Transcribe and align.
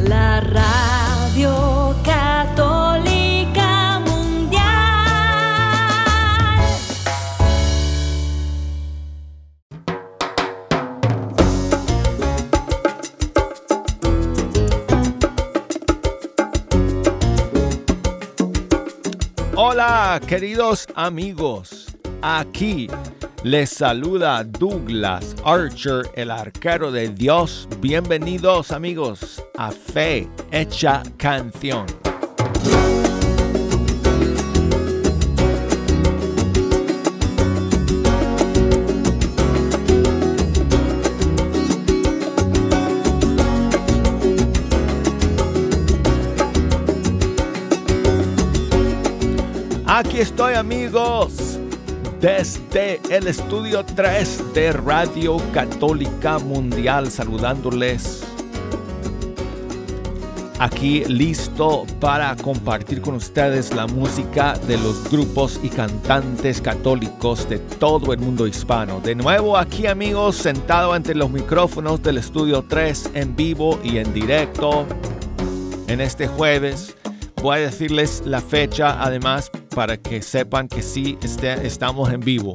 la 0.00 0.40
radio 0.40 1.94
católica 2.02 4.00
mundial. 4.00 4.64
Hola, 19.54 20.20
queridos 20.26 20.88
amigos. 20.96 21.86
Aquí 22.22 22.88
les 23.46 23.70
saluda 23.70 24.42
Douglas 24.42 25.36
Archer, 25.44 26.02
el 26.16 26.32
arquero 26.32 26.90
de 26.90 27.10
Dios. 27.10 27.68
Bienvenidos 27.80 28.72
amigos 28.72 29.40
a 29.56 29.70
Fe 29.70 30.28
Hecha 30.50 31.04
Canción. 31.16 31.86
Aquí 49.86 50.18
estoy 50.18 50.54
amigos 50.54 51.60
desde 52.26 53.00
el 53.08 53.28
estudio 53.28 53.84
3 53.84 54.52
de 54.52 54.72
Radio 54.72 55.36
Católica 55.52 56.40
Mundial 56.40 57.08
saludándoles. 57.08 58.24
Aquí 60.58 61.04
listo 61.04 61.86
para 62.00 62.34
compartir 62.34 63.00
con 63.00 63.14
ustedes 63.14 63.72
la 63.72 63.86
música 63.86 64.58
de 64.66 64.76
los 64.76 65.08
grupos 65.08 65.60
y 65.62 65.68
cantantes 65.68 66.60
católicos 66.60 67.48
de 67.48 67.60
todo 67.60 68.12
el 68.12 68.18
mundo 68.18 68.48
hispano. 68.48 68.98
De 68.98 69.14
nuevo 69.14 69.56
aquí 69.56 69.86
amigos, 69.86 70.34
sentado 70.34 70.94
ante 70.94 71.14
los 71.14 71.30
micrófonos 71.30 72.02
del 72.02 72.18
estudio 72.18 72.64
3 72.68 73.10
en 73.14 73.36
vivo 73.36 73.78
y 73.84 73.98
en 73.98 74.12
directo 74.12 74.84
en 75.86 76.00
este 76.00 76.26
jueves. 76.26 76.96
Voy 77.40 77.58
a 77.58 77.60
decirles 77.60 78.24
la 78.26 78.40
fecha 78.40 79.00
además 79.00 79.48
para 79.76 79.98
que 79.98 80.22
sepan 80.22 80.68
que 80.68 80.80
sí 80.80 81.18
este, 81.22 81.66
estamos 81.66 82.10
en 82.10 82.20
vivo. 82.20 82.54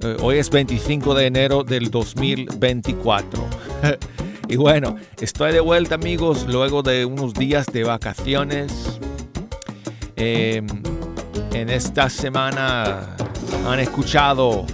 Eh, 0.00 0.16
hoy 0.22 0.38
es 0.38 0.48
25 0.48 1.14
de 1.14 1.26
enero 1.26 1.62
del 1.64 1.90
2024. 1.90 3.44
y 4.48 4.56
bueno, 4.56 4.96
estoy 5.20 5.52
de 5.52 5.60
vuelta 5.60 5.96
amigos 5.96 6.46
luego 6.48 6.82
de 6.82 7.04
unos 7.04 7.34
días 7.34 7.66
de 7.66 7.84
vacaciones. 7.84 8.98
Em, 10.16 10.66
en 11.52 11.68
esta 11.68 12.08
semana 12.08 13.14
han 13.66 13.78
escuchado 13.78 14.64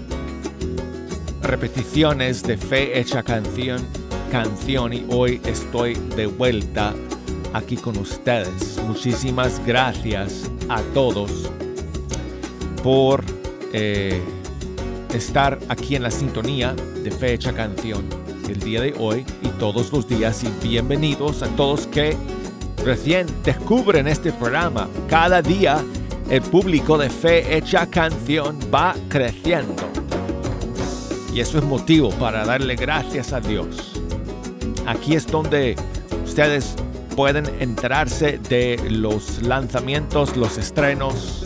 repeticiones 1.42 2.44
de 2.44 2.58
Fe 2.58 3.00
Hecha 3.00 3.24
Canción, 3.24 3.84
canción 4.30 4.92
y 4.92 5.04
hoy 5.08 5.40
estoy 5.46 5.94
de 6.14 6.26
vuelta 6.26 6.94
aquí 7.54 7.76
con 7.76 7.98
ustedes. 7.98 8.80
Muchísimas 8.86 9.60
gracias 9.66 10.48
a 10.68 10.80
todos 10.94 11.50
por 12.82 13.24
eh, 13.72 14.20
estar 15.14 15.58
aquí 15.68 15.96
en 15.96 16.02
la 16.02 16.10
sintonía 16.10 16.74
de 17.02 17.10
Fecha 17.10 17.52
Canción 17.52 18.04
el 18.48 18.60
día 18.60 18.82
de 18.82 18.94
hoy 18.98 19.24
y 19.40 19.48
todos 19.58 19.92
los 19.92 20.06
días 20.06 20.44
y 20.44 20.48
bienvenidos 20.66 21.42
a 21.42 21.48
todos 21.56 21.86
que 21.86 22.16
recién 22.84 23.26
descubren 23.44 24.08
este 24.08 24.32
programa. 24.32 24.88
Cada 25.08 25.40
día 25.40 25.82
el 26.28 26.42
público 26.42 26.98
de 26.98 27.08
Fe 27.08 27.56
Hecha 27.56 27.86
Canción 27.86 28.58
va 28.72 28.94
creciendo. 29.08 29.74
Y 31.32 31.40
eso 31.40 31.58
es 31.58 31.64
motivo 31.64 32.10
para 32.10 32.44
darle 32.44 32.74
gracias 32.74 33.32
a 33.32 33.40
Dios. 33.40 34.00
Aquí 34.86 35.14
es 35.14 35.26
donde 35.26 35.76
ustedes 36.24 36.74
pueden 37.16 37.46
enterarse 37.60 38.38
de 38.38 38.78
los 38.90 39.42
lanzamientos, 39.42 40.36
los 40.36 40.58
estrenos, 40.58 41.42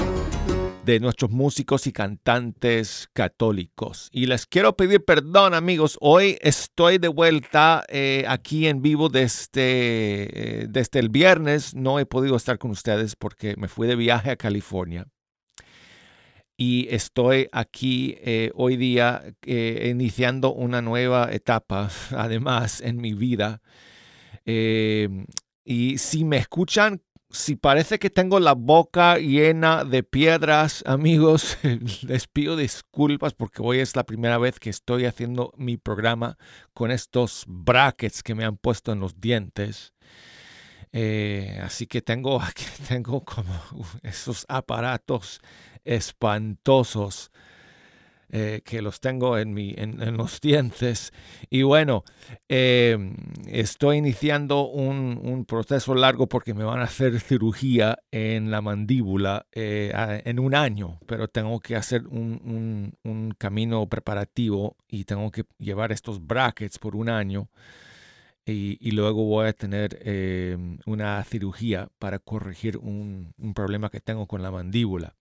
de 0.87 1.01
nuestros 1.01 1.33
músicos 1.33 1.89
y 1.89 1.93
cantantes 1.93 3.09
católicos. 3.13 4.09
Y 4.13 4.27
les 4.27 4.47
quiero 4.47 4.77
pedir 4.77 5.05
perdón 5.05 5.53
amigos, 5.53 5.99
hoy 6.01 6.39
estoy 6.41 6.99
de 6.99 7.09
vuelta 7.09 7.85
eh, 7.89 8.25
aquí 8.29 8.69
en 8.69 8.83
vivo 8.83 9.09
desde, 9.09 10.61
eh, 10.63 10.67
desde 10.71 11.01
el 11.01 11.09
viernes. 11.09 11.75
No 11.75 11.99
he 11.99 12.07
podido 12.07 12.37
estar 12.37 12.59
con 12.59 12.71
ustedes 12.71 13.17
porque 13.17 13.57
me 13.57 13.67
fui 13.67 13.89
de 13.89 13.97
viaje 13.97 14.31
a 14.31 14.37
California. 14.37 15.09
Y 16.57 16.87
estoy 16.89 17.49
aquí 17.51 18.17
eh, 18.21 18.53
hoy 18.55 18.77
día 18.77 19.25
iniciando 19.45 20.55
una 20.55 20.83
nueva 20.83 21.33
etapa, 21.33 21.91
además, 22.17 22.81
en 22.81 22.99
mi 22.99 23.13
vida. 23.13 23.61
y 24.45 25.99
si 25.99 26.25
me 26.25 26.37
escuchan 26.37 27.03
si 27.37 27.55
parece 27.55 27.99
que 27.99 28.11
tengo 28.11 28.41
la 28.41 28.55
boca 28.55 29.19
llena 29.19 29.85
de 29.85 30.03
piedras, 30.03 30.83
amigos, 30.87 31.59
les 32.03 32.27
pido 32.27 32.57
disculpas 32.57 33.35
porque 33.35 33.63
hoy 33.63 33.81
es 33.81 33.95
la 33.95 34.05
primera 34.05 34.39
vez 34.39 34.59
que 34.59 34.71
estoy 34.71 35.05
haciendo 35.05 35.53
mi 35.57 35.77
programa 35.77 36.39
con 36.73 36.91
estos 36.91 37.45
brackets 37.47 38.23
que 38.23 38.35
me 38.35 38.45
han 38.45 38.57
puesto 38.57 38.93
en 38.93 39.01
los 39.01 39.21
dientes. 39.21 39.93
Eh, 40.93 41.61
así 41.63 41.87
que 41.87 42.01
tengo, 42.01 42.41
tengo 42.89 43.25
como 43.25 43.55
esos 44.03 44.47
aparatos 44.49 45.41
espantosos 45.85 47.31
eh, 48.39 48.61
que 48.67 48.83
los 48.83 49.01
tengo 49.01 49.39
en, 49.39 49.55
mi, 49.55 49.75
en, 49.79 50.15
los 50.19 50.41
dientes. 50.43 51.11
Y 51.49 51.63
bueno, 51.63 52.05
em, 52.49 53.17
estoy 53.47 53.97
iniciando 53.97 54.69
un, 54.69 55.47
proceso 55.49 55.95
largo 55.95 56.27
porque 56.27 56.53
me 56.53 56.63
van 56.63 56.81
a 56.81 56.85
hacer 56.85 57.19
cirugía 57.19 57.99
en 58.11 58.51
la 58.51 58.61
mandíbula 58.61 59.47
eh, 59.53 60.21
en 60.27 60.39
un 60.39 60.55
año, 60.55 60.99
pero 61.07 61.29
tengo 61.29 61.61
que 61.61 61.77
hacer 61.77 62.07
un, 62.09 62.93
camino 63.39 63.87
preparativo 63.89 64.77
y 64.87 65.05
tengo 65.05 65.31
que 65.31 65.47
llevar 65.59 65.91
estos 65.91 66.27
brackets 66.27 66.79
por 66.79 66.95
un 66.95 67.09
año. 67.09 67.49
Y, 68.45 68.91
luego 68.91 69.25
voy 69.25 69.47
a 69.49 69.55
tener 69.55 69.99
em, 70.03 70.77
una 70.85 71.25
cirugía 71.25 71.89
para 71.99 72.19
corregir 72.19 72.77
un, 72.77 73.33
problema 73.55 73.89
que 73.89 74.01
tengo 74.01 74.27
con 74.27 74.43
la 74.43 74.51
mandíbula. 74.51 75.15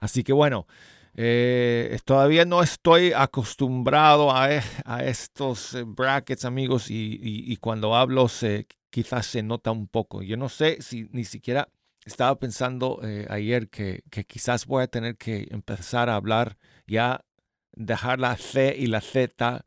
Así 0.00 0.24
que 0.24 0.34
bueno, 0.34 0.66
eh, 1.14 1.98
todavía 2.04 2.44
no 2.44 2.62
estoy 2.62 3.12
acostumbrado 3.12 4.34
a, 4.34 4.54
e, 4.54 4.62
estos 5.04 5.74
eh, 5.74 5.82
brackets, 5.84 6.44
amigos, 6.44 6.86
y, 6.88 7.56
cuando 7.56 7.94
hablo 7.94 8.28
se, 8.28 8.66
quizás 8.90 9.26
se 9.26 9.42
nota 9.42 9.70
un 9.70 9.88
poco. 9.88 10.22
Yo 10.22 10.36
no 10.36 10.48
sé 10.48 10.78
si 10.80 11.08
ni 11.12 11.24
siquiera 11.24 11.68
estaba 12.04 12.38
pensando 12.38 13.00
eh, 13.02 13.26
ayer 13.28 13.68
que, 13.68 14.02
quizás 14.26 14.66
voy 14.66 14.82
a 14.82 14.88
tener 14.88 15.16
que 15.16 15.48
empezar 15.50 16.08
a 16.08 16.16
hablar 16.16 16.56
ya, 16.86 17.24
dejar 17.72 18.20
la 18.20 18.36
C 18.36 18.74
y 18.78 18.86
la 18.86 19.00
Z 19.00 19.66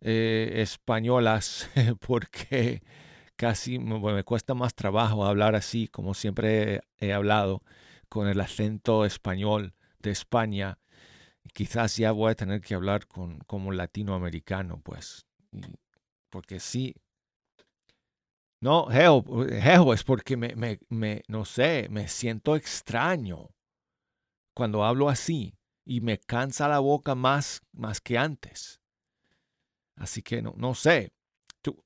españolas, 0.00 1.68
porque 2.06 2.82
casi 3.36 3.78
me, 3.78 3.98
me, 3.98 4.24
cuesta 4.24 4.54
más 4.54 4.74
trabajo 4.74 5.24
hablar 5.24 5.56
así, 5.56 5.88
como 5.88 6.14
siempre 6.14 6.82
he 6.98 7.12
hablado, 7.12 7.62
con 8.08 8.28
el 8.28 8.40
acento 8.40 9.04
español 9.04 9.74
de 10.00 10.10
España, 10.10 10.78
quizás 11.52 11.96
ya 11.96 12.12
voy 12.12 12.32
a 12.32 12.34
tener 12.34 12.60
que 12.60 12.74
hablar 12.74 13.06
con, 13.06 13.38
como 13.40 13.72
latinoamericano, 13.72 14.80
pues. 14.80 15.26
porque 16.30 16.60
sí. 16.60 16.94
No, 18.60 18.86
Geo, 18.86 19.94
es 19.94 20.04
porque 20.04 20.36
me, 20.36 20.54
me, 20.56 20.80
me, 20.88 21.22
no 21.28 21.44
sé, 21.44 21.86
me 21.90 22.08
siento 22.08 22.56
extraño 22.56 23.50
cuando 24.52 24.84
hablo 24.84 25.08
así 25.08 25.54
y 25.84 26.00
me 26.00 26.18
cansa 26.18 26.66
la 26.68 26.80
boca 26.80 27.14
más, 27.14 27.62
más 27.72 28.00
que 28.00 28.18
antes. 28.18 28.80
Así 29.96 30.22
que 30.22 30.42
no, 30.42 30.54
no 30.56 30.74
sé. 30.74 31.12
Tú, 31.62 31.84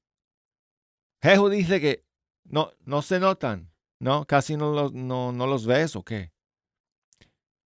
dice 1.50 1.80
que 1.80 2.04
no, 2.44 2.72
no 2.80 3.02
se 3.02 3.20
notan, 3.20 3.70
¿no? 4.00 4.24
Casi 4.26 4.56
no 4.56 4.72
los, 4.72 4.92
no, 4.92 5.32
no 5.32 5.46
los 5.46 5.66
ves 5.66 5.94
o 5.96 6.02
qué. 6.02 6.32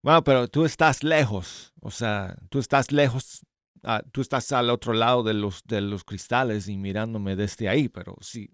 Bueno, 0.07 0.23
pero 0.23 0.47
tú 0.47 0.65
estás 0.65 1.03
lejos, 1.03 1.73
o 1.81 1.91
sea, 1.91 2.37
tú 2.49 2.61
estás 2.61 2.93
lejos, 2.93 3.45
ah, 3.83 4.05
tú 4.13 4.21
estás 4.21 4.53
al 4.53 4.71
otro 4.71 4.93
lado 4.93 5.25
de 5.25 5.35
los, 5.35 5.65
de 5.65 5.81
los 5.81 6.05
cristales 6.05 6.69
y 6.69 6.77
mirándome 6.77 7.35
desde 7.35 7.69
ahí, 7.69 7.89
pero 7.89 8.15
si, 8.21 8.49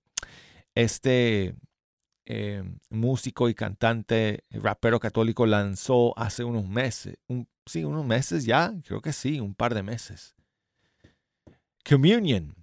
este 0.75 1.55
eh, 2.25 2.63
músico 2.89 3.47
y 3.47 3.55
cantante, 3.55 4.43
rapero 4.49 4.99
católico 4.99 5.45
lanzó 5.45 6.17
hace 6.19 6.43
unos 6.43 6.67
meses, 6.67 7.17
sí, 7.67 7.83
unos 7.83 8.05
meses 8.05 8.45
ya, 8.45 8.73
creo 8.85 9.01
que 9.01 9.13
sí, 9.13 9.39
un 9.39 9.53
par 9.53 9.73
de 9.73 9.83
meses. 9.83 10.35
Communion. 11.87 12.55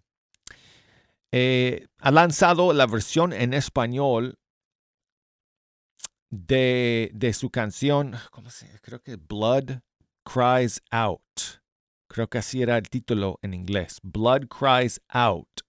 Eh, 1.33 1.87
ha 1.99 2.11
lanzado 2.11 2.73
la 2.73 2.87
versión 2.87 3.33
en 3.33 3.55
español 3.55 4.39
de, 6.31 7.11
de 7.15 7.33
su 7.33 7.51
canción, 7.51 8.15
¿cómo 8.31 8.51
se 8.51 8.69
Creo 8.81 9.01
que 9.01 9.17
Blood 9.17 9.81
Cries 10.25 10.83
Out. 10.91 11.61
Creo 12.09 12.29
que 12.29 12.39
así 12.39 12.63
era 12.63 12.77
el 12.77 12.89
título 12.89 13.39
en 13.43 13.55
inglés. 13.55 13.99
Blood 14.03 14.49
Cries 14.49 15.01
Out. 15.09 15.61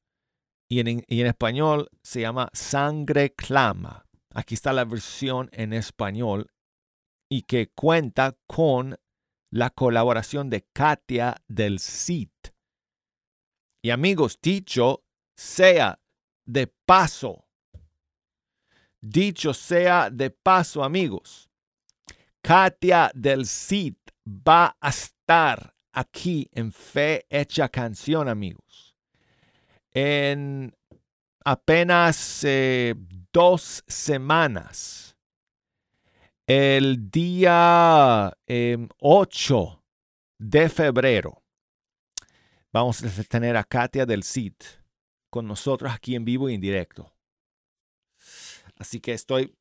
Y 0.69 0.79
en, 0.79 1.03
y 1.07 1.21
en 1.21 1.27
español 1.27 1.89
se 2.03 2.21
llama 2.21 2.49
Sangre 2.53 3.33
Clama. 3.33 4.05
Aquí 4.33 4.55
está 4.55 4.73
la 4.73 4.85
versión 4.85 5.49
en 5.51 5.73
español 5.73 6.51
y 7.29 7.43
que 7.43 7.69
cuenta 7.69 8.35
con 8.47 8.97
la 9.55 9.69
colaboración 9.69 10.49
de 10.49 10.67
Katia 10.73 11.41
del 11.47 11.79
CIT. 11.79 12.53
Y 13.81 13.89
amigos, 13.89 14.37
dicho 14.41 15.05
sea 15.33 15.97
de 16.45 16.67
paso, 16.67 17.47
dicho 18.99 19.53
sea 19.53 20.09
de 20.09 20.29
paso, 20.29 20.83
amigos, 20.83 21.49
Katia 22.41 23.09
del 23.15 23.45
CIT 23.45 23.97
va 24.27 24.75
a 24.81 24.89
estar 24.89 25.73
aquí 25.93 26.49
en 26.51 26.73
Fe 26.73 27.25
Hecha 27.29 27.69
Canción, 27.69 28.27
amigos. 28.27 28.97
En 29.93 30.75
apenas 31.45 32.43
eh, 32.43 32.93
dos 33.31 33.85
semanas 33.87 35.04
el 36.47 37.09
día 37.09 38.27
8 38.27 38.33
em, 38.47 39.79
de 40.37 40.69
febrero 40.69 41.43
vamos 42.71 43.03
a 43.03 43.23
tener 43.23 43.57
a 43.57 43.63
Katia 43.63 44.05
del 44.05 44.23
CID 44.23 44.53
con 45.29 45.47
nosotros 45.47 45.91
aquí 45.91 46.15
en 46.15 46.25
vivo 46.25 46.49
y 46.49 46.53
en 46.53 46.61
directo. 46.61 47.13
Así 48.77 48.99
que 48.99 49.13
estoy, 49.13 49.55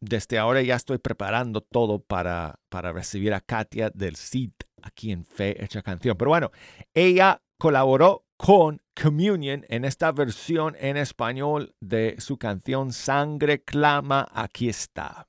desde 0.00 0.38
ahora 0.38 0.62
ya 0.62 0.76
estoy 0.76 0.98
preparando 0.98 1.60
todo 1.60 1.98
para, 2.00 2.60
para 2.68 2.92
recibir 2.92 3.34
a 3.34 3.40
Katia 3.40 3.90
del 3.90 4.16
CID 4.16 4.52
aquí 4.82 5.12
en 5.12 5.24
Fe 5.24 5.62
Hecha 5.62 5.82
Canción. 5.82 6.16
Pero 6.16 6.30
bueno, 6.30 6.50
ella 6.94 7.42
colaboró 7.58 8.24
con 8.36 8.80
Communion 9.00 9.64
en 9.68 9.84
esta 9.84 10.12
versión 10.12 10.76
en 10.78 10.96
español 10.96 11.74
de 11.80 12.16
su 12.18 12.38
canción 12.38 12.92
Sangre 12.92 13.62
Clama, 13.62 14.28
aquí 14.32 14.68
está. 14.68 15.28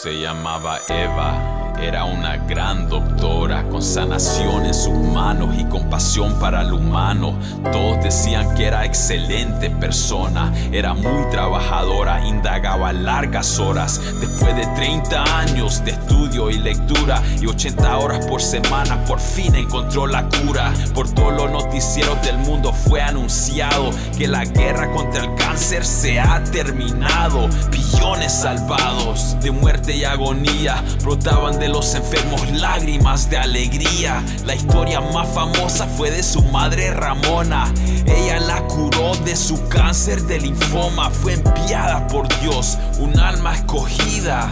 Se 0.00 0.16
llamaba 0.16 0.78
Eva 0.88 1.57
era 1.80 2.04
una 2.04 2.36
gran 2.36 2.88
doctora 2.88 3.64
con 3.68 3.82
sanación 3.82 4.66
en 4.66 4.74
sus 4.74 4.94
manos 4.94 5.54
y 5.58 5.64
compasión 5.64 6.38
para 6.40 6.62
el 6.62 6.72
humano. 6.72 7.38
Todos 7.72 8.02
decían 8.02 8.54
que 8.54 8.66
era 8.66 8.84
excelente 8.84 9.70
persona, 9.70 10.52
era 10.72 10.94
muy 10.94 11.30
trabajadora, 11.30 12.26
indagaba 12.26 12.92
largas 12.92 13.58
horas. 13.58 14.00
Después 14.20 14.56
de 14.56 14.66
30 14.76 15.38
años 15.38 15.84
de 15.84 15.92
estudio 15.92 16.50
y 16.50 16.58
lectura 16.58 17.22
y 17.40 17.46
80 17.46 17.98
horas 17.98 18.26
por 18.26 18.42
semana, 18.42 19.04
por 19.04 19.20
fin 19.20 19.54
encontró 19.54 20.06
la 20.06 20.28
cura. 20.28 20.72
Por 20.94 21.08
todos 21.12 21.34
los 21.34 21.50
noticieros 21.50 22.20
del 22.22 22.38
mundo 22.38 22.72
fue 22.72 23.00
anunciado 23.00 23.90
que 24.16 24.26
la 24.26 24.44
guerra 24.44 24.90
contra 24.92 25.24
el 25.24 25.34
cáncer 25.36 25.84
se 25.84 26.18
ha 26.18 26.42
terminado. 26.44 27.48
Billones 27.70 28.32
salvados 28.32 29.36
de 29.40 29.50
muerte 29.50 29.96
y 29.96 30.04
agonía 30.04 30.82
brotaban 31.02 31.58
los 31.68 31.94
enfermos 31.94 32.50
lágrimas 32.50 33.28
de 33.30 33.38
alegría. 33.38 34.22
La 34.44 34.54
historia 34.54 35.00
más 35.00 35.28
famosa 35.28 35.86
fue 35.86 36.10
de 36.10 36.22
su 36.22 36.42
madre 36.42 36.92
Ramona. 36.92 37.72
Ella 38.06 38.40
la 38.40 38.60
curó 38.66 39.14
de 39.24 39.36
su 39.36 39.68
cáncer 39.68 40.22
de 40.22 40.40
linfoma. 40.40 41.10
Fue 41.10 41.34
enviada 41.34 42.06
por 42.08 42.26
Dios, 42.40 42.78
un 42.98 43.18
alma 43.18 43.54
escogida. 43.54 44.50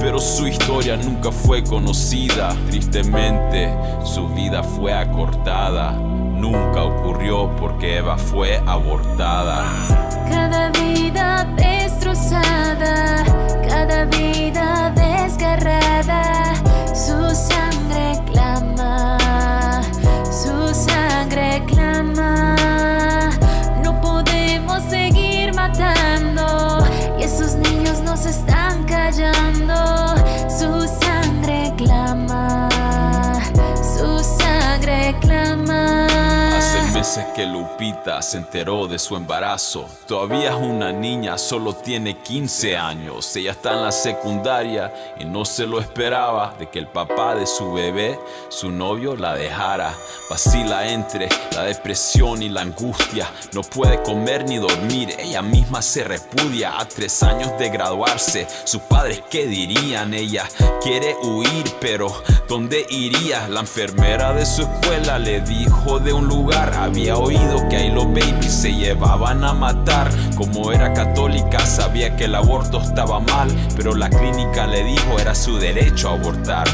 Pero 0.00 0.20
su 0.20 0.46
historia 0.46 0.96
nunca 0.96 1.32
fue 1.32 1.62
conocida. 1.64 2.54
Tristemente, 2.68 3.74
su 4.04 4.28
vida 4.28 4.62
fue 4.62 4.92
acortada. 4.92 5.92
Nunca 5.92 6.84
ocurrió 6.84 7.54
porque 7.56 7.98
Eva 7.98 8.16
fue 8.16 8.62
abortada. 8.66 9.64
Cada 10.28 10.70
vida 10.70 11.44
destrozada, 11.56 12.69
cada 14.00 14.16
vida 14.16 14.92
desgarrada, 14.94 16.54
su 16.94 17.34
sangre 17.34 18.18
clama, 18.26 19.18
su 20.24 20.74
sangre 20.74 21.62
clama. 21.66 22.56
No 23.82 24.00
podemos 24.00 24.82
seguir 24.84 25.52
matando 25.54 26.82
y 27.18 27.24
esos 27.24 27.56
niños 27.56 28.00
nos 28.00 28.24
están 28.24 28.84
callando. 28.84 29.74
Su 30.48 30.88
sangre 31.04 31.74
clama, 31.76 32.49
meses 37.00 37.24
que 37.34 37.46
Lupita 37.46 38.20
se 38.20 38.36
enteró 38.36 38.86
de 38.86 38.98
su 38.98 39.16
embarazo. 39.16 39.88
Todavía 40.06 40.50
es 40.50 40.56
una 40.56 40.92
niña, 40.92 41.38
solo 41.38 41.72
tiene 41.72 42.18
15 42.18 42.76
años. 42.76 43.34
Ella 43.36 43.52
está 43.52 43.72
en 43.72 43.84
la 43.84 43.90
secundaria 43.90 44.92
y 45.18 45.24
no 45.24 45.46
se 45.46 45.66
lo 45.66 45.80
esperaba 45.80 46.54
de 46.58 46.68
que 46.68 46.78
el 46.78 46.88
papá 46.88 47.34
de 47.36 47.46
su 47.46 47.72
bebé, 47.72 48.20
su 48.50 48.70
novio, 48.70 49.16
la 49.16 49.34
dejara. 49.34 49.94
Vacila 50.28 50.88
entre 50.88 51.30
la 51.54 51.62
depresión 51.62 52.42
y 52.42 52.50
la 52.50 52.60
angustia. 52.60 53.30
No 53.54 53.62
puede 53.62 54.02
comer 54.02 54.46
ni 54.46 54.58
dormir. 54.58 55.14
Ella 55.18 55.40
misma 55.40 55.80
se 55.80 56.04
repudia 56.04 56.78
a 56.78 56.84
tres 56.84 57.22
años 57.22 57.58
de 57.58 57.70
graduarse. 57.70 58.46
Sus 58.64 58.82
padres, 58.82 59.22
¿qué 59.30 59.46
dirían? 59.46 60.12
Ella 60.12 60.46
quiere 60.82 61.16
huir, 61.22 61.64
pero 61.80 62.12
¿dónde 62.46 62.84
iría? 62.90 63.48
La 63.48 63.60
enfermera 63.60 64.34
de 64.34 64.44
su 64.44 64.60
escuela 64.60 65.18
le 65.18 65.40
dijo 65.40 65.98
de 65.98 66.12
un 66.12 66.28
lugar. 66.28 66.89
Había 66.90 67.16
oído 67.16 67.68
que 67.68 67.76
ahí 67.76 67.88
los 67.88 68.06
babies 68.06 68.52
se 68.52 68.72
llevaban 68.74 69.44
a 69.44 69.54
matar. 69.54 70.10
Como 70.36 70.72
era 70.72 70.92
católica, 70.92 71.64
sabía 71.64 72.16
que 72.16 72.24
el 72.24 72.34
aborto 72.34 72.80
estaba 72.80 73.20
mal, 73.20 73.48
pero 73.76 73.94
la 73.94 74.10
clínica 74.10 74.66
le 74.66 74.82
dijo 74.82 75.20
era 75.20 75.32
su 75.36 75.56
derecho 75.56 76.08
a 76.08 76.14
abortar. 76.14 76.66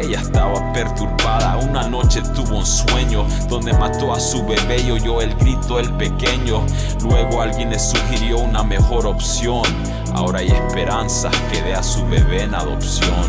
Ella 0.00 0.20
estaba 0.20 0.72
perturbada. 0.72 1.56
Una 1.56 1.88
noche 1.88 2.22
tuvo 2.36 2.58
un 2.58 2.64
sueño 2.64 3.26
donde 3.48 3.72
mató 3.72 4.14
a 4.14 4.20
su 4.20 4.46
bebé 4.46 4.80
y 4.80 4.92
oyó 4.92 5.20
el 5.20 5.34
grito 5.34 5.78
del 5.78 5.92
pequeño. 5.94 6.64
Luego 7.04 7.42
alguien 7.42 7.70
le 7.70 7.78
sugirió 7.78 8.38
una 8.38 8.62
mejor 8.62 9.06
opción. 9.06 9.62
Ahora 10.14 10.38
hay 10.38 10.48
esperanza 10.48 11.30
que 11.52 11.60
dé 11.62 11.74
a 11.74 11.82
su 11.82 12.06
bebé 12.06 12.44
en 12.44 12.54
adopción. 12.54 13.26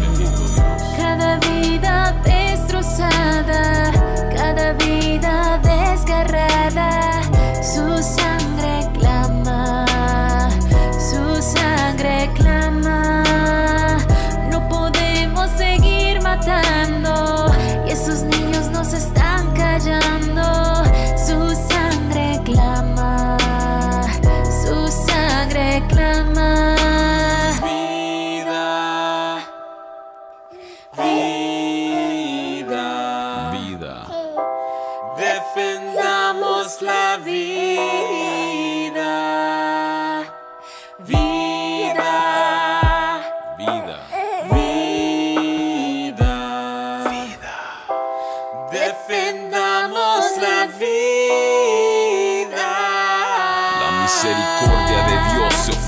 Cada 0.95 1.37
vida 1.39 2.15
destrozada, 2.23 3.91
cada 4.33 4.73
vida 4.73 5.59
desgarrada, 5.61 7.21
su 7.61 8.01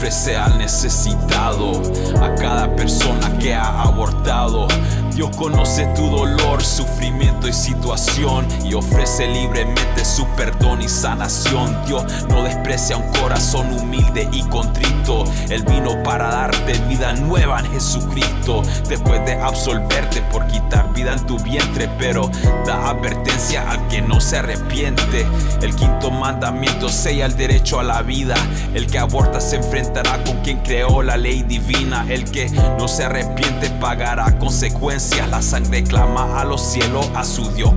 ofrece 0.07 0.37
al 0.37 0.57
necesitado, 0.57 1.81
a 2.21 2.33
cada 2.35 2.73
persona 2.77 3.37
que 3.39 3.53
ha 3.53 3.81
abortado. 3.81 4.65
Dios 5.13 5.35
conoce 5.35 5.85
tu 5.97 6.09
dolor, 6.09 6.63
sufrimiento 6.63 7.36
y 7.47 7.53
situación 7.53 8.47
y 8.63 8.73
ofrece 8.73 9.27
libremente 9.27 10.03
su 10.03 10.25
perdón 10.35 10.81
y 10.81 10.89
sanación. 10.89 11.75
Dios 11.85 12.03
no 12.29 12.43
desprecia 12.43 12.97
un 12.97 13.11
corazón 13.13 13.71
humilde 13.73 14.27
y 14.31 14.43
contrito. 14.43 15.23
Él 15.49 15.63
vino 15.63 16.01
para 16.03 16.29
darte 16.29 16.73
vida 16.87 17.13
nueva 17.13 17.59
en 17.59 17.71
Jesucristo, 17.71 18.61
después 18.87 19.23
de 19.25 19.33
absolverte 19.41 20.21
por 20.31 20.45
quitar 20.47 20.93
vida 20.93 21.13
en 21.13 21.25
tu 21.25 21.39
vientre, 21.39 21.89
pero 21.97 22.29
da 22.65 22.89
advertencia 22.89 23.69
al 23.69 23.87
que 23.87 24.01
no 24.01 24.19
se 24.19 24.37
arrepiente. 24.37 25.25
El 25.61 25.75
quinto 25.75 26.11
mandamiento 26.11 26.89
sella 26.89 27.25
el 27.25 27.37
derecho 27.37 27.79
a 27.79 27.83
la 27.83 28.01
vida. 28.01 28.35
El 28.73 28.87
que 28.87 28.99
aborta 28.99 29.39
se 29.39 29.57
enfrentará 29.57 30.23
con 30.23 30.41
quien 30.41 30.59
creó 30.59 31.01
la 31.01 31.17
ley 31.17 31.43
divina. 31.43 32.05
El 32.09 32.29
que 32.29 32.49
no 32.77 32.87
se 32.87 33.05
arrepiente 33.05 33.69
pagará 33.79 34.37
consecuencias. 34.37 35.29
La 35.29 35.41
sangre 35.41 35.83
clama 35.83 36.39
a 36.39 36.45
los 36.45 36.61
cielos, 36.61 37.09
a 37.15 37.23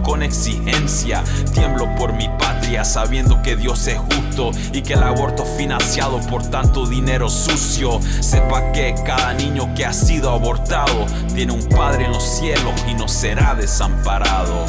Con 0.03 0.23
exigencia. 0.23 1.23
Tiemblo 1.53 1.95
por 1.97 2.15
mi 2.15 2.29
patria, 2.39 2.83
sabiendo 2.83 3.43
que 3.43 3.57
Dios 3.57 3.87
es 3.89 3.99
justo 3.99 4.53
y 4.73 4.81
que 4.81 4.95
el 4.95 5.03
aborto 5.03 5.45
financiado 5.45 6.19
por 6.31 6.43
tanto 6.43 6.87
dinero 6.87 7.29
sucio. 7.29 8.01
Sepa 8.21 8.73
que 8.73 8.95
cada 9.05 9.35
niño 9.35 9.75
que 9.75 9.85
ha 9.85 9.93
sido 9.93 10.31
abortado 10.31 11.05
tiene 11.35 11.53
un 11.53 11.69
padre 11.69 12.07
en 12.07 12.13
los 12.13 12.23
cielos 12.23 12.73
y 12.89 12.95
no 12.95 13.07
será 13.07 13.55
desamparado. 13.55 14.65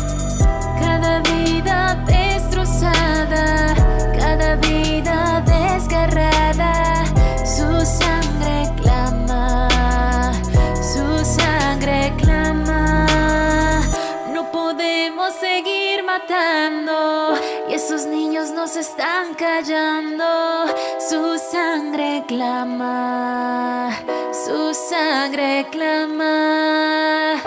Callando. 19.41 20.67
Su 20.99 21.35
sangre 21.51 22.23
clama, 22.27 23.89
su 24.31 24.71
sangre 24.71 25.65
clama. 25.71 27.41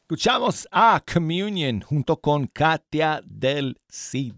Escuchamos 0.00 0.66
a 0.72 1.02
Communion 1.12 1.82
junto 1.82 2.16
con 2.16 2.46
Katia 2.46 3.20
del 3.24 3.78
Cid. 3.90 4.34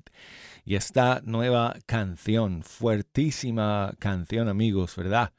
Y 0.65 0.75
esta 0.75 1.21
nueva 1.25 1.77
canción, 1.87 2.65
fuertísima 2.65 3.95
canción 4.01 4.49
amigos, 4.49 4.97
¿verdad? 4.97 5.33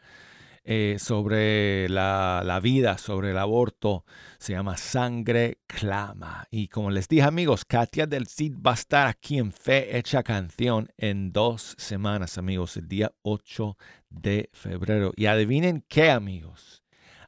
Eh, 0.65 0.95
sobre 0.97 1.89
la, 1.89 2.41
la 2.45 2.61
vida, 2.61 2.97
sobre 2.97 3.31
el 3.31 3.37
aborto, 3.37 4.05
se 4.37 4.53
llama 4.53 4.77
Sangre 4.77 5.59
Clama. 5.67 6.47
Y 6.51 6.69
como 6.69 6.89
les 6.89 7.09
dije 7.09 7.23
amigos, 7.23 7.65
Katia 7.65 8.07
del 8.07 8.27
Cid 8.27 8.55
va 8.65 8.71
a 8.71 8.75
estar 8.75 9.07
aquí 9.07 9.39
en 9.39 9.51
Fe 9.51 9.97
Hecha 9.97 10.23
Canción 10.23 10.87
en 10.95 11.33
dos 11.33 11.75
semanas 11.77 12.37
amigos, 12.37 12.77
el 12.77 12.87
día 12.87 13.13
8 13.23 13.77
de 14.09 14.49
febrero. 14.53 15.11
Y 15.17 15.25
adivinen 15.25 15.83
qué 15.89 16.09
amigos, 16.09 16.81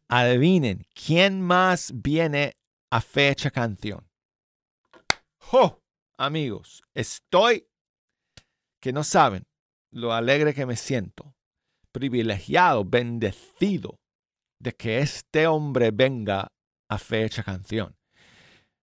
adivinen 0.08 0.88
quién 0.94 1.42
más 1.42 1.92
viene 1.94 2.56
a 2.89 3.01
fecha 3.01 3.51
canción. 3.51 4.08
¡Jo! 5.39 5.84
Amigos, 6.18 6.84
estoy 6.94 7.68
que 8.80 8.94
no 8.94 9.04
saben 9.04 9.44
lo 9.92 10.13
alegre 10.13 10.54
que 10.54 10.65
me 10.65 10.77
siento, 10.77 11.35
privilegiado, 11.95 12.83
bendecido 12.83 13.95
de 14.59 14.73
que 14.73 14.99
este 14.99 15.47
hombre 15.47 15.91
venga 15.91 16.51
a 16.89 16.97
fecha 16.97 17.41
canción. 17.41 17.95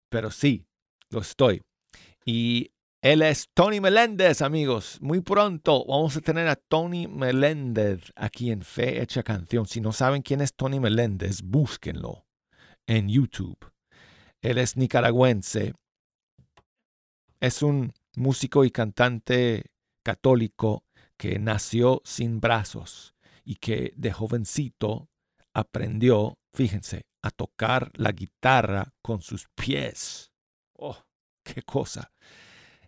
Pero 0.08 0.30
sí, 0.30 0.64
lo 1.10 1.20
estoy. 1.20 1.60
Y 2.24 2.70
él 3.02 3.20
es 3.20 3.50
Tony 3.52 3.82
Meléndez, 3.82 4.40
amigos. 4.40 4.98
Muy 5.02 5.20
pronto 5.20 5.84
vamos 5.84 6.16
a 6.16 6.22
tener 6.22 6.48
a 6.48 6.56
Tony 6.56 7.06
Meléndez 7.06 8.00
aquí 8.16 8.50
en 8.50 8.62
Fe 8.62 9.02
Hecha 9.02 9.22
Canción. 9.22 9.66
Si 9.66 9.82
no 9.82 9.92
saben 9.92 10.22
quién 10.22 10.40
es 10.40 10.54
Tony 10.54 10.80
Meléndez, 10.80 11.42
búsquenlo 11.42 12.24
en 12.86 13.10
YouTube. 13.10 13.58
Él 14.40 14.56
es 14.56 14.78
nicaragüense. 14.78 15.74
Es 17.40 17.62
un 17.62 17.92
músico 18.16 18.64
y 18.64 18.70
cantante 18.70 19.66
católico 20.02 20.84
que 21.22 21.38
nació 21.38 22.02
sin 22.04 22.40
brazos 22.40 23.14
y 23.44 23.54
que 23.54 23.92
de 23.94 24.12
jovencito 24.12 25.08
aprendió, 25.54 26.40
fíjense, 26.52 27.06
a 27.22 27.30
tocar 27.30 27.92
la 27.94 28.10
guitarra 28.10 28.92
con 29.02 29.22
sus 29.22 29.46
pies. 29.54 30.32
¡Oh, 30.76 30.96
qué 31.44 31.62
cosa! 31.62 32.10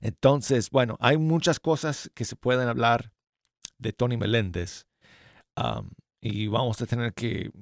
Entonces, 0.01 0.71
bueno, 0.71 0.97
hay 0.99 1.17
muchas 1.17 1.61
cosas 1.61 2.11
que 2.13 2.25
se 2.25 2.35
pueden 2.35 2.67
hablar 2.67 3.13
de 3.79 3.93
Tony 3.93 4.17
Meléndez. 4.17 4.89
Um, 5.57 5.91
y 6.21 6.49
vamos 6.49 6.83
a 6.83 6.87
tener 6.87 7.15
que 7.15 7.53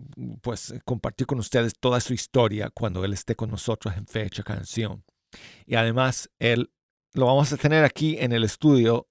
pues 0.41 0.73
compartir 0.87 1.26
con 1.26 1.38
ustedes 1.38 1.75
toda 1.79 2.00
su 2.00 2.14
historia 2.14 2.71
cuando 2.71 3.05
él 3.05 3.12
esté 3.12 3.37
con 3.37 3.50
nosotros 3.50 3.95
en 3.95 4.07
fecha 4.07 4.43
canción. 4.43 5.05
Y 5.67 5.75
además 5.75 6.31
él 6.38 6.73
lo 7.12 7.26
vamos 7.26 7.52
a 7.52 7.59
tener 7.59 7.85
aquí 7.85 8.17
en 8.19 8.33
el 8.33 8.43
estudio 8.43 9.11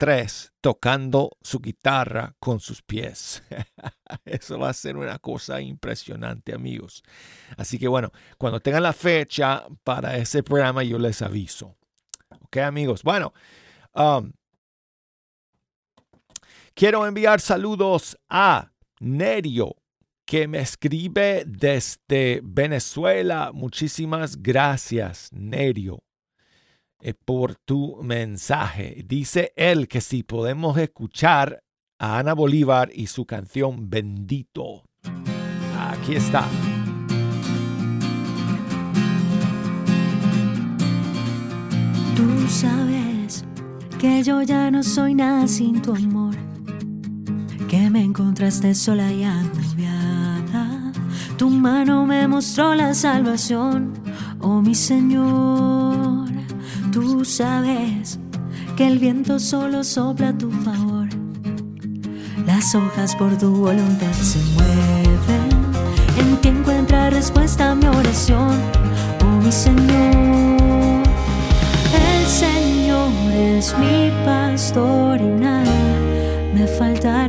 tres 0.00 0.50
tocando 0.62 1.36
su 1.42 1.58
guitarra 1.58 2.34
con 2.38 2.58
sus 2.58 2.80
pies. 2.80 3.42
Eso 4.24 4.58
va 4.58 4.70
a 4.70 4.72
ser 4.72 4.96
una 4.96 5.18
cosa 5.18 5.60
impresionante, 5.60 6.54
amigos. 6.54 7.02
Así 7.58 7.78
que 7.78 7.86
bueno, 7.86 8.10
cuando 8.38 8.60
tengan 8.60 8.82
la 8.82 8.94
fecha 8.94 9.66
para 9.84 10.16
ese 10.16 10.42
programa, 10.42 10.82
yo 10.82 10.98
les 10.98 11.20
aviso. 11.20 11.76
Ok, 12.44 12.56
amigos. 12.56 13.02
Bueno, 13.02 13.34
um, 13.94 14.32
quiero 16.72 17.06
enviar 17.06 17.42
saludos 17.42 18.16
a 18.30 18.72
Nerio, 19.00 19.76
que 20.24 20.48
me 20.48 20.60
escribe 20.60 21.44
desde 21.46 22.40
Venezuela. 22.42 23.50
Muchísimas 23.52 24.40
gracias, 24.40 25.28
Nerio. 25.30 26.02
Eh, 27.02 27.14
por 27.14 27.54
tu 27.54 27.96
mensaje. 28.02 29.02
Dice 29.06 29.52
él 29.56 29.88
que 29.88 30.02
si 30.02 30.22
podemos 30.22 30.76
escuchar 30.76 31.62
a 31.98 32.18
Ana 32.18 32.34
Bolívar 32.34 32.90
y 32.94 33.06
su 33.06 33.24
canción 33.24 33.88
Bendito. 33.88 34.84
Aquí 35.78 36.16
está. 36.16 36.46
Tú 42.14 42.48
sabes 42.48 43.46
que 43.98 44.22
yo 44.22 44.42
ya 44.42 44.70
no 44.70 44.82
soy 44.82 45.14
nada 45.14 45.48
sin 45.48 45.80
tu 45.80 45.94
amor, 45.94 46.34
que 47.66 47.88
me 47.88 48.04
encontraste 48.04 48.74
sola 48.74 49.10
y 49.10 49.24
agobiada. 49.24 50.92
Tu 51.38 51.48
mano 51.48 52.04
me 52.04 52.28
mostró 52.28 52.74
la 52.74 52.92
salvación, 52.92 53.94
oh 54.40 54.60
mi 54.60 54.74
Señor. 54.74 56.30
Tú 56.92 57.24
sabes 57.24 58.18
que 58.76 58.86
el 58.86 58.98
viento 58.98 59.38
solo 59.38 59.84
sopla 59.84 60.28
a 60.28 60.38
tu 60.38 60.50
favor. 60.50 61.08
Las 62.46 62.74
hojas 62.74 63.14
por 63.16 63.36
tu 63.36 63.54
voluntad 63.54 64.12
se 64.12 64.38
mueven. 64.54 65.50
En 66.18 66.36
ti 66.38 66.48
encuentra 66.48 67.10
respuesta 67.10 67.70
a 67.70 67.74
mi 67.74 67.86
oración, 67.86 68.58
oh 69.22 69.44
mi 69.44 69.52
Señor. 69.52 71.02
El 71.94 72.26
Señor 72.26 73.10
es 73.32 73.74
mi 73.78 74.10
pastor 74.24 75.20
y 75.20 75.28
nada 75.28 75.64
me 76.54 76.66
faltará. 76.66 77.19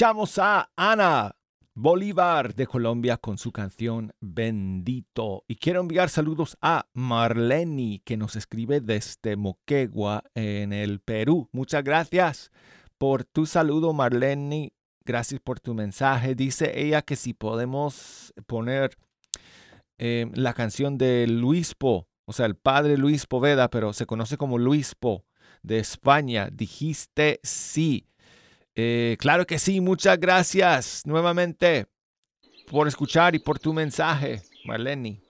Escuchamos 0.00 0.38
a 0.38 0.72
Ana 0.76 1.36
Bolívar 1.74 2.54
de 2.54 2.66
Colombia 2.66 3.18
con 3.18 3.36
su 3.36 3.52
canción 3.52 4.14
Bendito. 4.18 5.44
Y 5.46 5.56
quiero 5.56 5.82
enviar 5.82 6.08
saludos 6.08 6.56
a 6.62 6.88
Marleni 6.94 8.00
que 8.02 8.16
nos 8.16 8.34
escribe 8.34 8.80
desde 8.80 9.36
Moquegua 9.36 10.24
en 10.34 10.72
el 10.72 11.00
Perú. 11.00 11.50
Muchas 11.52 11.84
gracias 11.84 12.50
por 12.96 13.24
tu 13.24 13.44
saludo, 13.44 13.92
Marleni. 13.92 14.72
Gracias 15.04 15.38
por 15.38 15.60
tu 15.60 15.74
mensaje. 15.74 16.34
Dice 16.34 16.80
ella 16.80 17.02
que 17.02 17.16
si 17.16 17.34
podemos 17.34 18.32
poner 18.46 18.96
eh, 19.98 20.30
la 20.32 20.54
canción 20.54 20.96
de 20.96 21.26
Luispo, 21.26 22.08
o 22.24 22.32
sea, 22.32 22.46
el 22.46 22.54
padre 22.54 22.96
Luis 22.96 23.26
Poveda, 23.26 23.68
pero 23.68 23.92
se 23.92 24.06
conoce 24.06 24.38
como 24.38 24.56
Luispo 24.56 25.26
de 25.62 25.78
España. 25.78 26.48
Dijiste 26.50 27.38
sí. 27.42 28.09
Eh, 28.76 29.16
claro 29.18 29.46
que 29.46 29.58
sí, 29.58 29.80
muchas 29.80 30.18
gracias 30.18 31.02
nuevamente 31.04 31.86
por 32.68 32.86
escuchar 32.86 33.34
y 33.34 33.40
por 33.40 33.58
tu 33.58 33.72
mensaje, 33.72 34.42
Marleni. 34.64 35.20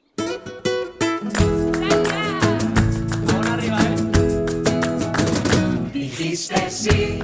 Dijiste 5.93 6.71
sí 6.71 7.19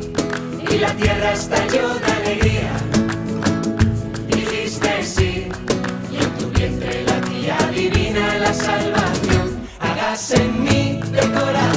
y 0.71 0.79
la 0.79 0.95
tierra 0.97 1.33
estalló 1.33 1.95
de 1.95 2.13
alegría. 2.13 2.73
Dijiste 4.29 5.03
sí 5.05 5.49
y 6.11 6.17
en 6.17 6.39
tu 6.39 6.51
vientre 6.51 7.05
latía 7.05 7.59
divina 7.73 8.39
la 8.39 8.55
salvación. 8.55 9.69
Hágase 9.81 10.37
en 10.37 10.63
mí 10.65 11.01
de 11.11 11.21
corazón 11.21 11.76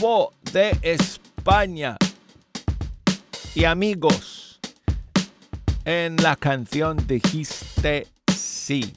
De 0.00 0.78
España. 0.80 1.98
Y 3.54 3.64
amigos, 3.64 4.58
en 5.84 6.16
la 6.16 6.36
canción 6.36 6.96
dijiste 7.06 8.06
sí. 8.34 8.94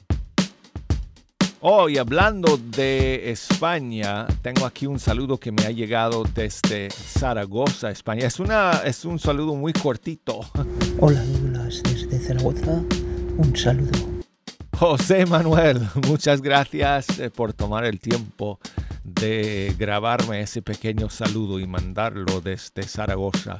Hoy 1.60 1.98
hablando 1.98 2.56
de 2.56 3.30
España, 3.30 4.26
tengo 4.40 4.64
aquí 4.64 4.86
un 4.86 4.98
saludo 4.98 5.36
que 5.36 5.52
me 5.52 5.64
ha 5.64 5.70
llegado 5.70 6.24
desde 6.34 6.88
Zaragoza, 6.90 7.90
España. 7.90 8.26
Es, 8.26 8.40
una, 8.40 8.80
es 8.86 9.04
un 9.04 9.18
saludo 9.18 9.54
muy 9.54 9.74
cortito. 9.74 10.40
Hola 11.00 11.22
Douglas, 11.22 11.82
desde 11.82 12.18
Zaragoza, 12.18 12.82
un 13.36 13.54
saludo. 13.54 14.13
José 14.86 15.24
Manuel, 15.24 15.80
muchas 16.08 16.42
gracias 16.42 17.18
eh, 17.18 17.30
por 17.30 17.54
tomar 17.54 17.86
el 17.86 17.98
tiempo 17.98 18.60
de 19.02 19.74
grabarme 19.78 20.42
ese 20.42 20.60
pequeño 20.60 21.08
saludo 21.08 21.58
y 21.58 21.66
mandarlo 21.66 22.42
desde 22.42 22.82
Zaragoza. 22.82 23.56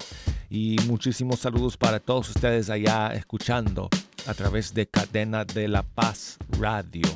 Y 0.50 0.76
muchísimos 0.87 1.40
saludos 1.40 1.78
para 1.78 1.98
todos 1.98 2.28
ustedes 2.28 2.68
allá 2.68 3.14
escuchando 3.14 3.88
a 4.26 4.34
través 4.34 4.74
de 4.74 4.87
Cadena 4.87 5.46
de 5.46 5.66
la 5.66 5.82
Paz 5.82 6.37
Radio 6.60 7.08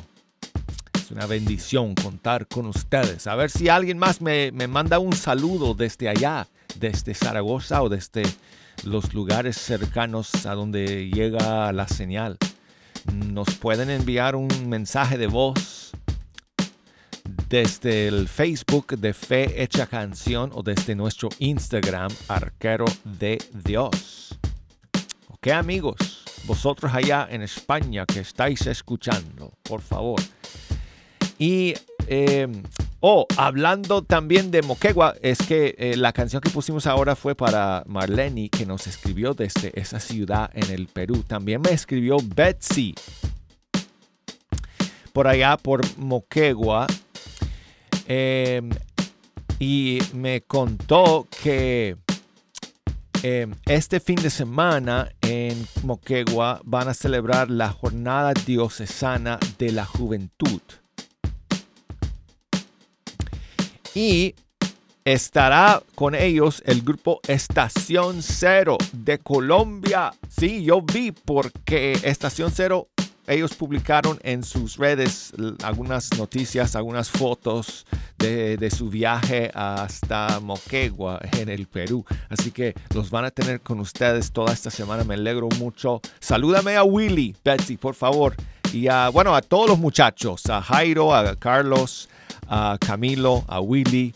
una 1.11 1.27
bendición 1.27 1.93
contar 1.93 2.47
con 2.47 2.65
ustedes. 2.65 3.27
A 3.27 3.35
ver 3.35 3.51
si 3.51 3.69
alguien 3.69 3.99
más 3.99 4.21
me, 4.21 4.51
manda 4.51 4.97
un 4.97 5.13
saludo 5.13 5.75
desde 5.75 6.09
allá, 6.09 6.47
desde 6.79 7.13
Zaragoza 7.13 7.83
o 7.83 7.89
desde 7.89 8.23
los 8.83 9.13
lugares 9.13 9.55
cercanos 9.55 10.47
a 10.47 10.55
donde 10.55 11.11
llega 11.11 11.71
la 11.73 11.87
señal. 11.87 12.39
Nos 13.13 13.55
pueden 13.55 13.89
enviar 13.89 14.35
un 14.35 14.47
mensaje 14.67 15.17
de 15.17 15.27
voz 15.27 15.91
desde 17.49 18.07
el 18.07 18.27
Facebook 18.27 18.97
de 18.97 19.13
Fe 19.13 19.63
Hecha 19.63 19.87
Canción 19.87 20.51
o 20.53 20.61
desde 20.61 20.95
nuestro 20.95 21.29
Instagram 21.39 22.11
Arquero 22.27 22.85
de 23.03 23.41
Dios. 23.65 24.37
Ok 25.29 25.47
amigos, 25.47 26.23
vosotros 26.45 26.93
allá 26.93 27.27
en 27.29 27.41
España 27.41 28.05
que 28.05 28.19
estáis 28.19 28.67
escuchando, 28.67 29.53
por 29.63 29.81
favor, 29.81 30.21
y, 31.39 31.73
em, 32.07 32.61
oh, 32.99 33.25
hablando 33.37 34.03
también 34.03 34.51
de 34.51 34.61
Moquegua, 34.61 35.15
es 35.21 35.39
que 35.39 35.75
eh, 35.77 35.95
la 35.95 36.13
canción 36.13 36.41
que 36.41 36.49
pusimos 36.49 36.87
ahora 36.87 37.15
fue 37.15 37.35
para 37.35 37.83
Marlene, 37.87 38.49
que 38.49 38.65
nos 38.65 38.87
escribió 38.87 39.33
desde 39.33 39.71
esa 39.79 39.99
ciudad 39.99 40.49
en 40.53 40.71
el 40.71 40.87
Perú. 40.87 41.23
También 41.27 41.61
me 41.61 41.71
escribió 41.71 42.17
Betsy, 42.23 42.95
por 45.13 45.27
allá, 45.27 45.57
por 45.57 45.81
Moquegua. 45.97 46.87
Em, 48.07 48.69
y 49.59 49.99
me 50.13 50.41
contó 50.41 51.27
que 51.43 51.97
em, 53.21 53.53
este 53.65 53.99
fin 53.99 54.15
de 54.15 54.29
semana 54.29 55.11
en 55.21 55.67
Moquegua 55.83 56.61
van 56.63 56.87
a 56.87 56.93
celebrar 56.93 57.51
la 57.51 57.69
jornada 57.69 58.33
diocesana 58.33 59.37
de 59.57 59.71
la 59.71 59.85
juventud. 59.85 60.61
Y 63.99 64.33
estará 65.03 65.83
con 65.93 66.15
ellos 66.15 66.63
el 66.65 66.83
grupo 66.83 67.19
Estación 67.27 68.23
Cero 68.23 68.77
de 68.93 69.19
Colombia. 69.19 70.13
Sí, 70.29 70.63
yo 70.63 70.81
vi 70.81 71.11
porque 71.11 71.99
Estación 72.03 72.49
Cero, 72.55 72.87
ellos 73.27 73.55
publicaron 73.55 74.17
en 74.23 74.45
sus 74.45 74.77
redes 74.77 75.33
algunas 75.63 76.17
noticias, 76.17 76.77
algunas 76.77 77.09
fotos 77.09 77.85
de, 78.17 78.71
su 78.73 78.89
viaje 78.89 79.51
hasta 79.53 80.39
Moquegua 80.39 81.19
en 81.37 81.49
el 81.49 81.67
Perú. 81.67 82.05
Así 82.29 82.51
que 82.51 82.75
los 82.95 83.09
van 83.09 83.25
a 83.25 83.31
tener 83.31 83.59
con 83.59 83.81
ustedes 83.81 84.31
toda 84.31 84.53
esta 84.53 84.71
semana. 84.71 85.03
Me 85.03 85.15
alegro 85.15 85.49
mucho. 85.57 85.99
Salúdame 86.21 86.77
a 86.77 86.83
Willy, 86.83 87.35
Betsy, 87.43 87.75
por 87.75 87.95
favor. 87.95 88.33
Y 88.71 88.87
a, 88.87 89.09
bueno, 89.09 89.35
a 89.35 89.41
todos 89.41 89.67
los 89.67 89.77
muchachos, 89.77 90.45
a 90.45 90.61
Jairo, 90.61 91.13
a 91.13 91.35
Carlos, 91.35 92.07
a 92.49 92.77
Camilo, 92.79 93.45
a 93.47 93.61
Willy. 93.61 94.13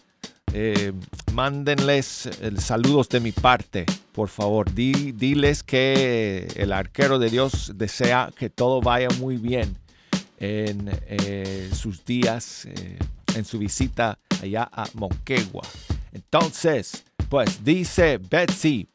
Eh, 0.55 0.91
mándenles 1.33 2.29
saludos 2.59 3.09
de 3.09 3.19
mi 3.19 3.31
parte, 3.31 3.85
por 4.11 4.29
favor. 4.29 4.73
diles 4.73 5.63
que 5.63 6.47
el 6.55 6.73
arquero 6.73 7.17
de 7.19 7.29
Dios 7.29 7.71
desea 7.75 8.31
que 8.37 8.49
todo 8.49 8.81
vaya 8.81 9.07
muy 9.19 9.37
bien 9.37 9.77
en 10.39 10.89
eh, 11.07 11.69
sus 11.73 12.03
días, 12.03 12.65
eh, 12.65 12.99
en 13.35 13.45
su 13.45 13.57
visita 13.59 14.19
allá 14.41 14.69
a 14.71 14.85
Moquegua. 14.93 15.63
Entonces, 16.11 17.05
pues 17.29 17.63
dice 17.63 18.19
Betsy 18.19 18.87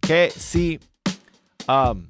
que 0.00 0.30
si, 0.36 0.78
um, 1.66 2.06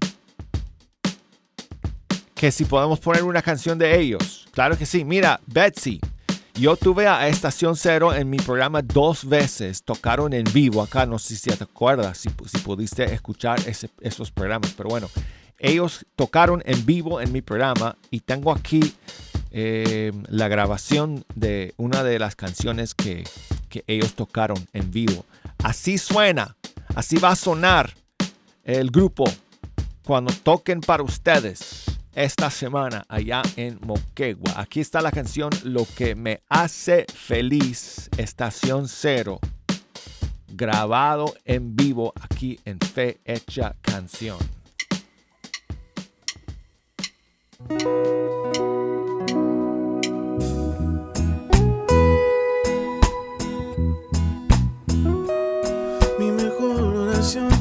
que 2.35 2.51
si 2.51 2.65
podemos 2.65 2.99
poner 2.99 3.23
una 3.23 3.41
canción 3.41 3.79
de 3.79 3.99
ellos. 3.99 4.49
Claro 4.51 4.77
que 4.77 4.85
sí. 4.85 5.05
Mira, 5.05 5.41
Betsy, 5.47 6.01
yo 6.55 6.77
tuve 6.77 7.07
a 7.07 7.29
Estación 7.29 7.77
Cero 7.77 8.15
en 8.15 8.29
mi 8.29 8.37
programa 8.37 8.83
dos 8.83 9.27
veces. 9.27 9.83
Tocaron 9.83 10.33
en 10.33 10.45
vivo 10.53 10.83
acá. 10.83 11.07
No 11.07 11.19
sé 11.19 11.37
si 11.37 11.51
te 11.51 11.65
acuerdas, 11.65 12.19
si, 12.19 12.29
pudiste 12.31 13.05
escuchar 13.05 13.59
esos 14.01 14.31
programas. 14.31 14.73
Pero 14.77 14.91
bueno, 14.91 15.09
ellos 15.59 16.05
tocaron 16.17 16.63
en 16.67 16.85
vivo 16.85 17.21
en 17.21 17.33
mi 17.33 17.41
programa 17.41 17.97
y 18.11 18.21
tengo 18.21 18.53
aquí 18.53 18.95
eh, 19.51 20.13
la 20.29 20.49
grabación 20.49 21.25
de 21.35 21.75
una 21.77 22.03
de 22.05 22.19
las 22.19 22.37
canciones 22.37 22.95
que, 22.95 23.25
que 23.69 23.85
ellos 23.87 24.15
tocaron 24.15 24.59
en 24.73 24.91
vivo. 24.91 25.25
Así 25.63 25.97
suena, 25.97 26.57
así 26.95 27.17
va 27.17 27.31
a 27.31 27.37
sonar 27.37 27.95
el 28.65 28.91
grupo 28.91 29.25
cuando 30.05 30.33
toquen 30.43 30.81
para 30.81 31.03
ustedes 31.03 31.92
esta 32.15 32.51
semana 32.51 33.05
allá 33.09 33.43
en 33.57 33.79
Moquegua. 33.83 34.55
Aquí 34.57 34.81
está 34.81 35.01
la 35.01 35.11
canción 35.11 35.51
Lo 35.65 35.87
que 35.97 36.15
me 36.15 36.43
hace 36.49 37.07
feliz, 37.13 38.11
estación 38.17 38.89
cero, 38.89 39.41
grabado 40.49 41.35
en 41.45 41.75
vivo 41.77 42.13
aquí 42.21 42.61
en 42.65 42.79
Fe 42.81 43.21
Hecha 43.25 43.77
Canción. 43.81 44.39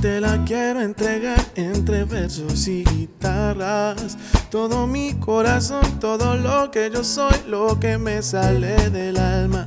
te 0.01 0.19
la 0.19 0.43
quiero 0.45 0.81
entregar 0.81 1.39
entre 1.55 2.05
versos 2.05 2.67
y 2.67 2.83
guitarras. 2.83 4.17
Todo 4.51 4.85
mi 4.85 5.13
corazón, 5.13 5.81
todo 6.01 6.35
lo 6.35 6.69
que 6.71 6.91
yo 6.93 7.05
soy, 7.05 7.33
lo 7.47 7.79
que 7.79 7.97
me 7.97 8.21
sale 8.21 8.89
del 8.89 9.17
alma. 9.17 9.65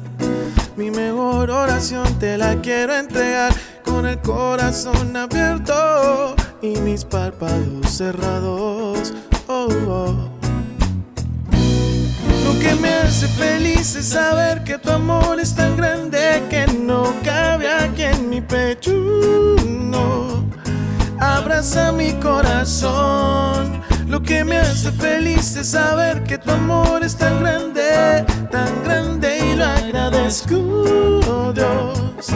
Mi 0.76 0.90
mejor 0.90 1.50
oración 1.50 2.06
te 2.18 2.36
la 2.36 2.60
quiero 2.60 2.94
entregar 2.94 3.50
con 3.82 4.04
el 4.04 4.18
corazón 4.18 5.16
abierto 5.16 6.34
y 6.60 6.76
mis 6.80 7.02
párpados 7.02 7.88
cerrados. 7.88 9.14
Oh, 9.46 9.68
oh. 9.88 10.14
Lo 12.44 12.60
que 12.60 12.74
me 12.74 12.90
hace 12.90 13.26
feliz 13.28 13.96
es 13.96 14.10
saber 14.10 14.64
que 14.64 14.76
tu 14.76 14.90
amor 14.90 15.40
es 15.40 15.54
tan 15.54 15.78
grande 15.78 16.42
que 16.50 16.66
no 16.66 17.10
cabe 17.24 17.72
aquí 17.72 18.02
en 18.02 18.28
mi 18.28 18.42
pecho. 18.42 18.92
Abraza 21.18 21.90
mi 21.90 22.12
corazón. 22.20 23.82
Lo 24.14 24.22
que 24.22 24.44
me 24.44 24.58
hace 24.58 24.92
feliz 24.92 25.56
es 25.56 25.70
saber 25.70 26.22
que 26.22 26.38
tu 26.38 26.48
amor 26.52 27.02
es 27.02 27.16
tan 27.16 27.40
grande, 27.40 28.24
tan 28.48 28.84
grande 28.84 29.38
y 29.44 29.56
lo 29.56 29.64
agradezco, 29.64 31.52
Dios. 31.52 32.28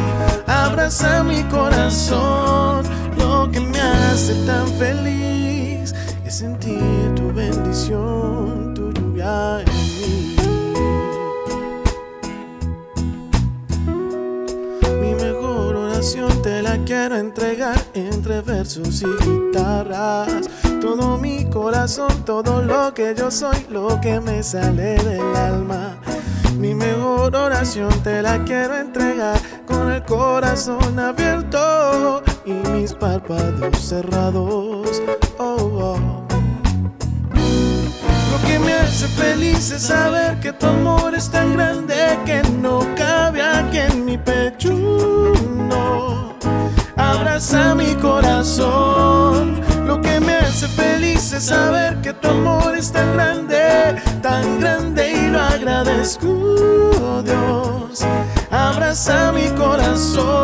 Abraza 0.49 1.23
mi 1.23 1.41
corazón. 1.45 2.85
Lo 3.17 3.49
que 3.53 3.61
me 3.61 3.81
hace 3.81 4.35
tan 4.45 4.67
feliz 4.73 5.95
es 6.27 6.35
sentir 6.35 7.15
tu 7.15 7.33
bendición, 7.33 8.75
tu 8.75 8.93
lluvia 8.93 9.63
te 16.43 16.63
la 16.63 16.79
quiero 16.85 17.17
entregar 17.17 17.79
entre 17.95 18.41
versos 18.41 19.03
y 19.03 19.07
guitarras. 19.07 20.49
Todo 20.81 21.19
mi 21.19 21.45
corazón, 21.47 22.25
todo 22.25 22.63
lo 22.63 22.95
que 22.95 23.15
yo 23.17 23.31
soy, 23.31 23.67
lo 23.71 24.01
que 24.01 24.21
me 24.21 24.43
sale 24.43 24.95
del 24.97 25.37
alma. 25.37 25.97
Mi 26.59 26.75
mejor 26.75 27.35
oración 27.37 27.91
te 28.03 28.23
la 28.23 28.45
quiero 28.45 28.77
entregar 28.77 29.39
con 29.67 29.93
el 29.93 30.03
corazón 30.05 30.99
abierto 30.99 32.23
y 32.45 32.53
mis 32.71 32.93
párpados 32.95 33.79
cerrados. 33.79 35.03
Oh, 35.39 35.57
oh. 35.59 35.99
Lo 38.33 38.49
que 38.49 38.59
me 38.59 38.75
hace 38.75 39.07
feliz 39.09 39.71
es 39.71 39.83
saber 39.83 40.41
que 40.41 40.53
tu 40.53 40.67
amor 40.67 41.15
es 41.15 41.31
tan 41.31 41.53
grande 41.55 41.68
agradezco, 56.09 57.23
Dios. 57.23 58.01
Abraza 58.51 59.33
mi 59.33 59.49
corazón. 59.51 60.38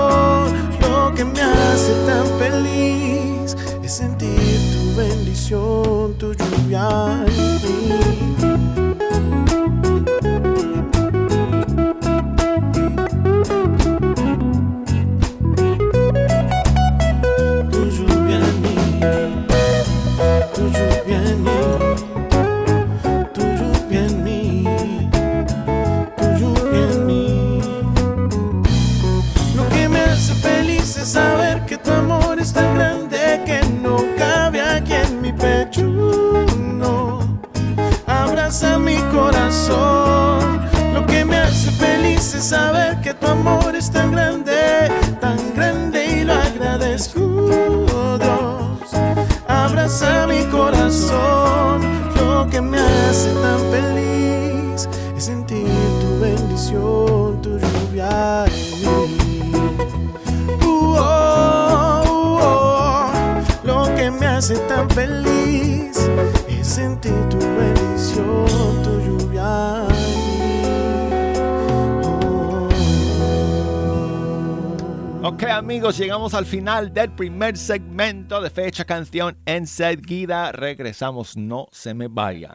Llegamos 76.15 76.35
al 76.35 76.47
final 76.47 76.95
del 76.95 77.11
primer 77.11 77.57
segmento 77.59 78.41
de 78.41 78.49
Fecha 78.49 78.85
Canción. 78.85 79.37
Enseguida 79.47 80.53
regresamos, 80.53 81.37
no 81.37 81.67
se 81.73 81.93
me 81.93 82.07
vayan. 82.07 82.55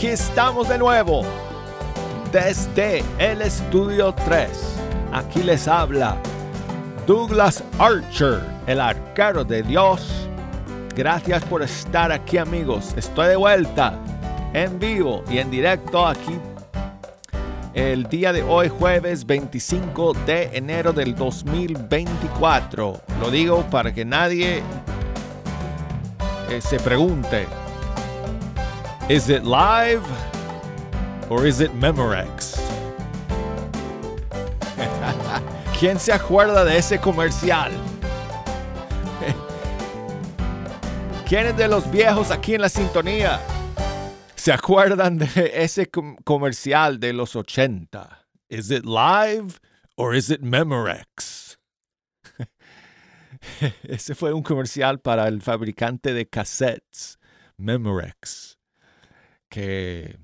Aquí 0.00 0.08
estamos 0.08 0.66
de 0.66 0.78
nuevo 0.78 1.26
desde 2.32 3.04
el 3.18 3.42
estudio 3.42 4.14
3. 4.24 4.48
Aquí 5.12 5.42
les 5.42 5.68
habla 5.68 6.16
Douglas 7.06 7.62
Archer, 7.78 8.40
el 8.66 8.80
arquero 8.80 9.44
de 9.44 9.62
Dios. 9.62 10.26
Gracias 10.96 11.44
por 11.44 11.60
estar 11.62 12.10
aquí 12.12 12.38
amigos. 12.38 12.94
Estoy 12.96 13.28
de 13.28 13.36
vuelta 13.36 13.98
en 14.54 14.78
vivo 14.78 15.22
y 15.30 15.36
en 15.36 15.50
directo 15.50 16.06
aquí 16.06 16.38
el 17.74 18.04
día 18.04 18.32
de 18.32 18.42
hoy, 18.42 18.70
jueves 18.70 19.26
25 19.26 20.14
de 20.24 20.48
enero 20.54 20.94
del 20.94 21.14
2024. 21.14 23.00
Lo 23.20 23.30
digo 23.30 23.66
para 23.70 23.92
que 23.92 24.06
nadie 24.06 24.62
eh, 26.48 26.60
se 26.62 26.80
pregunte. 26.80 27.46
Is 29.10 29.28
it 29.28 29.42
live 29.42 30.06
or 31.30 31.44
is 31.44 31.60
it 31.60 31.72
Memorex? 31.72 32.56
¿Quién 35.76 35.98
se 35.98 36.12
acuerda 36.12 36.64
de 36.64 36.78
ese 36.78 37.00
comercial? 37.00 37.72
¿Quiénes 41.28 41.56
de 41.56 41.66
los 41.66 41.90
viejos 41.90 42.30
aquí 42.30 42.54
en 42.54 42.60
la 42.60 42.68
sintonía 42.68 43.40
se 44.36 44.52
acuerdan 44.52 45.18
de 45.18 45.50
ese 45.56 45.90
com- 45.90 46.14
comercial 46.22 47.00
de 47.00 47.12
los 47.12 47.34
80? 47.34 48.28
Is 48.48 48.70
it 48.70 48.86
live 48.86 49.58
or 49.96 50.14
is 50.14 50.30
it 50.30 50.40
Memorex? 50.40 51.58
Ese 53.82 54.14
fue 54.14 54.32
un 54.32 54.44
comercial 54.44 55.00
para 55.00 55.26
el 55.26 55.42
fabricante 55.42 56.14
de 56.14 56.28
cassettes, 56.28 57.18
Memorex 57.56 58.49
que 59.50 60.16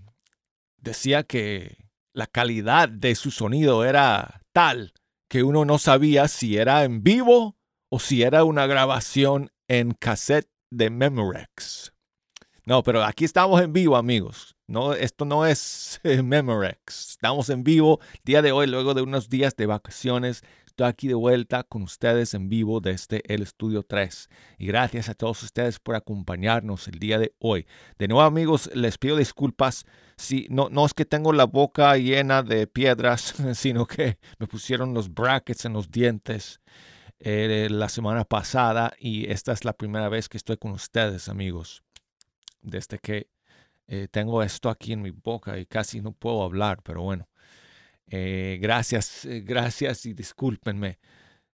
decía 0.78 1.24
que 1.24 1.76
la 2.14 2.26
calidad 2.26 2.88
de 2.88 3.14
su 3.14 3.30
sonido 3.30 3.84
era 3.84 4.40
tal 4.52 4.94
que 5.28 5.42
uno 5.42 5.64
no 5.64 5.78
sabía 5.78 6.28
si 6.28 6.56
era 6.56 6.84
en 6.84 7.02
vivo 7.02 7.56
o 7.90 7.98
si 7.98 8.22
era 8.22 8.44
una 8.44 8.66
grabación 8.66 9.50
en 9.68 9.92
cassette 9.92 10.48
de 10.70 10.90
Memorex. 10.90 11.92
No, 12.64 12.82
pero 12.82 13.04
aquí 13.04 13.24
estamos 13.24 13.60
en 13.60 13.72
vivo, 13.72 13.96
amigos. 13.96 14.56
No, 14.66 14.92
esto 14.94 15.24
no 15.24 15.46
es 15.46 16.00
Memorex. 16.24 17.10
Estamos 17.10 17.50
en 17.50 17.64
vivo 17.64 18.00
día 18.24 18.42
de 18.42 18.52
hoy, 18.52 18.66
luego 18.66 18.94
de 18.94 19.02
unos 19.02 19.28
días 19.28 19.54
de 19.56 19.66
vacaciones. 19.66 20.42
Estoy 20.76 20.88
aquí 20.88 21.08
de 21.08 21.14
vuelta 21.14 21.62
con 21.62 21.84
ustedes 21.84 22.34
en 22.34 22.50
vivo 22.50 22.80
desde 22.80 23.22
el 23.32 23.40
estudio 23.40 23.82
3. 23.82 24.28
Y 24.58 24.66
gracias 24.66 25.08
a 25.08 25.14
todos 25.14 25.42
ustedes 25.42 25.80
por 25.80 25.94
acompañarnos 25.94 26.86
el 26.86 26.98
día 26.98 27.18
de 27.18 27.34
hoy. 27.38 27.66
De 27.98 28.08
nuevo, 28.08 28.20
amigos, 28.20 28.68
les 28.74 28.98
pido 28.98 29.16
disculpas. 29.16 29.86
Si, 30.18 30.46
no, 30.50 30.68
no 30.68 30.84
es 30.84 30.92
que 30.92 31.06
tengo 31.06 31.32
la 31.32 31.46
boca 31.46 31.96
llena 31.96 32.42
de 32.42 32.66
piedras, 32.66 33.34
sino 33.54 33.86
que 33.86 34.18
me 34.38 34.46
pusieron 34.46 34.92
los 34.92 35.14
brackets 35.14 35.64
en 35.64 35.72
los 35.72 35.90
dientes 35.90 36.60
eh, 37.20 37.68
la 37.70 37.88
semana 37.88 38.26
pasada 38.26 38.92
y 38.98 39.32
esta 39.32 39.52
es 39.52 39.64
la 39.64 39.72
primera 39.72 40.10
vez 40.10 40.28
que 40.28 40.36
estoy 40.36 40.58
con 40.58 40.72
ustedes, 40.72 41.30
amigos. 41.30 41.84
Desde 42.60 42.98
que 42.98 43.30
eh, 43.86 44.08
tengo 44.10 44.42
esto 44.42 44.68
aquí 44.68 44.92
en 44.92 45.00
mi 45.00 45.10
boca 45.10 45.58
y 45.58 45.64
casi 45.64 46.02
no 46.02 46.12
puedo 46.12 46.42
hablar, 46.42 46.82
pero 46.82 47.00
bueno. 47.00 47.26
Eh, 48.08 48.58
gracias, 48.60 49.24
eh, 49.24 49.40
gracias 49.40 50.06
y 50.06 50.14
discúlpenme. 50.14 50.98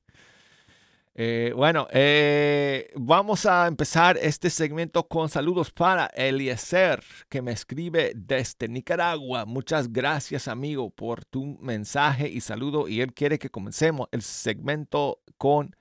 Eh, 1.15 1.53
bueno, 1.55 1.87
eh, 1.91 2.91
vamos 2.95 3.45
a 3.45 3.67
empezar 3.67 4.17
este 4.17 4.49
segmento 4.49 5.07
con 5.07 5.29
saludos 5.29 5.69
para 5.69 6.07
Eliezer, 6.07 7.03
que 7.29 7.43
me 7.43 7.51
escribe 7.51 8.13
desde 8.15 8.67
Nicaragua. 8.67 9.45
Muchas 9.45 9.93
gracias, 9.93 10.47
amigo, 10.47 10.89
por 10.89 11.23
tu 11.23 11.57
mensaje 11.59 12.27
y 12.27 12.41
saludo. 12.41 12.87
Y 12.87 13.01
él 13.01 13.13
quiere 13.13 13.37
que 13.37 13.51
comencemos 13.51 14.07
el 14.11 14.23
segmento 14.23 15.19
con 15.37 15.75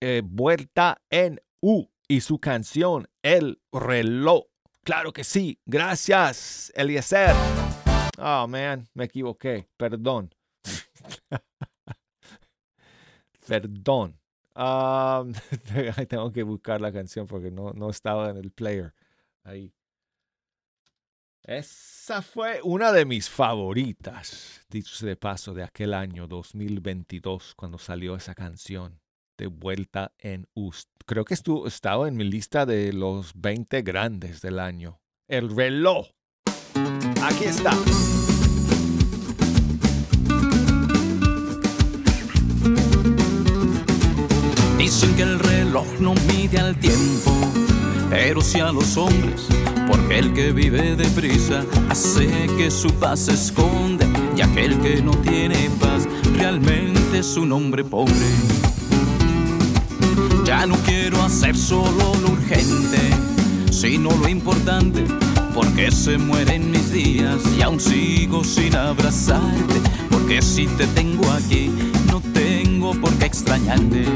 eh, 0.00 0.22
Vuelta 0.24 1.02
en 1.10 1.42
U 1.60 1.88
y 2.08 2.22
su 2.22 2.38
canción 2.38 3.08
El 3.22 3.60
reloj. 3.72 4.44
Claro 4.84 5.12
que 5.12 5.24
sí. 5.24 5.60
Gracias, 5.66 6.72
Eliezer. 6.74 7.34
Oh, 8.18 8.46
man, 8.48 8.88
me 8.94 9.04
equivoqué. 9.04 9.68
Perdón. 9.76 10.34
Perdón. 13.46 14.18
Ah, 14.58 15.22
tengo 16.08 16.32
que 16.32 16.42
buscar 16.42 16.80
la 16.80 16.90
canción 16.90 17.26
porque 17.26 17.50
no, 17.50 17.72
no 17.74 17.90
estaba 17.90 18.30
en 18.30 18.38
el 18.38 18.50
player. 18.50 18.94
Ahí. 19.44 19.72
Esa 21.42 22.22
fue 22.22 22.60
una 22.64 22.90
de 22.90 23.04
mis 23.04 23.28
favoritas, 23.28 24.64
dicho 24.68 25.06
de 25.06 25.14
paso, 25.14 25.54
de 25.54 25.62
aquel 25.62 25.94
año 25.94 26.26
2022, 26.26 27.54
cuando 27.54 27.78
salió 27.78 28.16
esa 28.16 28.34
canción 28.34 29.00
de 29.36 29.46
vuelta 29.46 30.12
en 30.18 30.48
US. 30.54 30.88
Creo 31.04 31.24
que 31.24 31.34
estuvo, 31.34 31.66
estaba 31.66 32.08
en 32.08 32.16
mi 32.16 32.24
lista 32.24 32.66
de 32.66 32.92
los 32.94 33.32
20 33.34 33.82
grandes 33.82 34.40
del 34.40 34.58
año. 34.58 35.00
El 35.28 35.54
reloj. 35.54 36.08
Aquí 37.22 37.44
está. 37.44 37.72
Dicen 44.98 45.14
que 45.14 45.24
el 45.24 45.38
reloj 45.38 45.86
no 46.00 46.14
mide 46.26 46.58
al 46.58 46.74
tiempo, 46.74 47.30
pero 48.08 48.40
sí 48.40 48.60
a 48.60 48.72
los 48.72 48.96
hombres, 48.96 49.46
porque 49.86 50.18
el 50.18 50.32
que 50.32 50.52
vive 50.52 50.96
deprisa 50.96 51.66
hace 51.90 52.26
que 52.56 52.70
su 52.70 52.88
paz 52.94 53.26
se 53.26 53.34
esconde, 53.34 54.06
y 54.34 54.40
aquel 54.40 54.80
que 54.80 55.02
no 55.02 55.10
tiene 55.10 55.68
paz 55.78 56.08
realmente 56.38 57.18
es 57.18 57.36
un 57.36 57.52
hombre 57.52 57.84
pobre. 57.84 58.14
Ya 60.46 60.64
no 60.64 60.76
quiero 60.86 61.22
hacer 61.22 61.54
solo 61.54 62.14
lo 62.22 62.30
urgente, 62.30 62.98
sino 63.70 64.08
lo 64.12 64.28
importante, 64.30 65.04
porque 65.54 65.90
se 65.90 66.16
mueren 66.16 66.70
mis 66.70 66.90
días 66.90 67.42
y 67.54 67.60
aún 67.60 67.78
sigo 67.78 68.42
sin 68.44 68.74
abrazarte, 68.74 69.74
porque 70.10 70.40
si 70.40 70.66
te 70.66 70.86
tengo 70.86 71.30
aquí, 71.32 71.70
no 72.06 72.22
tengo 72.32 72.94
por 72.94 73.12
qué 73.18 73.26
extrañarte. 73.26 74.06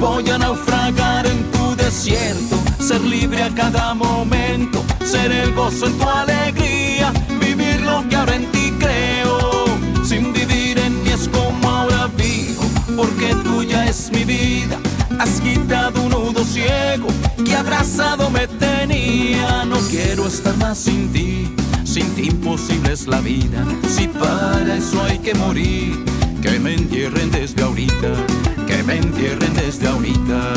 Voy 0.00 0.30
a 0.30 0.38
naufragar 0.38 1.26
en 1.26 1.44
tu 1.50 1.76
desierto, 1.76 2.56
ser 2.78 3.02
libre 3.02 3.42
a 3.42 3.50
cada 3.50 3.92
momento, 3.92 4.82
ser 5.04 5.30
el 5.30 5.52
gozo 5.52 5.88
en 5.88 5.98
tu 5.98 6.08
alegría, 6.08 7.12
vivir 7.38 7.82
lo 7.82 8.08
que 8.08 8.16
ahora 8.16 8.36
en 8.36 8.50
ti 8.50 8.72
creo. 8.78 9.66
Sin 10.02 10.32
vivir 10.32 10.78
en 10.78 11.02
mí 11.02 11.10
es 11.10 11.28
como 11.28 11.68
ahora 11.68 12.08
vivo, 12.16 12.62
porque 12.96 13.34
tuya 13.44 13.84
es 13.84 14.10
mi 14.10 14.24
vida. 14.24 14.78
Has 15.18 15.38
quitado 15.42 16.00
un 16.00 16.08
nudo 16.08 16.44
ciego 16.44 17.08
que 17.44 17.54
abrazado 17.54 18.30
me 18.30 18.48
tenía. 18.48 19.66
No 19.66 19.76
quiero 19.90 20.26
estar 20.28 20.56
más 20.56 20.78
sin 20.78 21.12
ti, 21.12 21.54
sin 21.84 22.08
ti 22.14 22.28
imposible 22.30 22.94
es 22.94 23.06
la 23.06 23.20
vida. 23.20 23.66
Si 23.86 24.08
para 24.08 24.76
eso 24.76 25.04
hay 25.04 25.18
que 25.18 25.34
morir, 25.34 26.02
que 26.40 26.58
me 26.58 26.72
entierren 26.72 27.30
desde 27.30 27.62
ahorita, 27.62 28.14
me 28.90 28.96
entierren 28.96 29.54
desde 29.54 29.86
ahorita. 29.86 30.54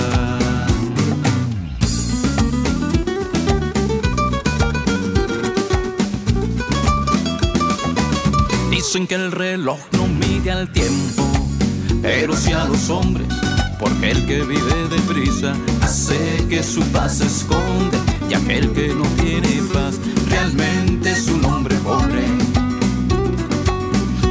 Dicen 8.72 9.06
que 9.06 9.16
el 9.16 9.32
reloj 9.32 9.78
no 9.92 10.08
mide 10.08 10.52
al 10.52 10.72
tiempo, 10.72 11.24
pero 12.02 12.36
sí 12.36 12.54
a 12.54 12.66
los 12.66 12.90
hombres, 12.90 13.28
porque 13.80 14.12
el 14.12 14.26
que 14.26 14.42
vive 14.42 14.88
deprisa 14.90 15.54
hace 15.82 16.44
que 16.50 16.64
su 16.64 16.82
paz 16.86 17.20
se 17.20 17.28
esconde, 17.28 18.00
y 18.32 18.34
aquel 18.34 18.72
que 18.72 18.88
no 18.96 19.06
tiene 19.22 19.62
paz 19.72 20.00
realmente 20.28 21.12
es 21.12 21.28
un 21.28 21.46
hombre 21.46 21.76
pobre. 21.78 22.24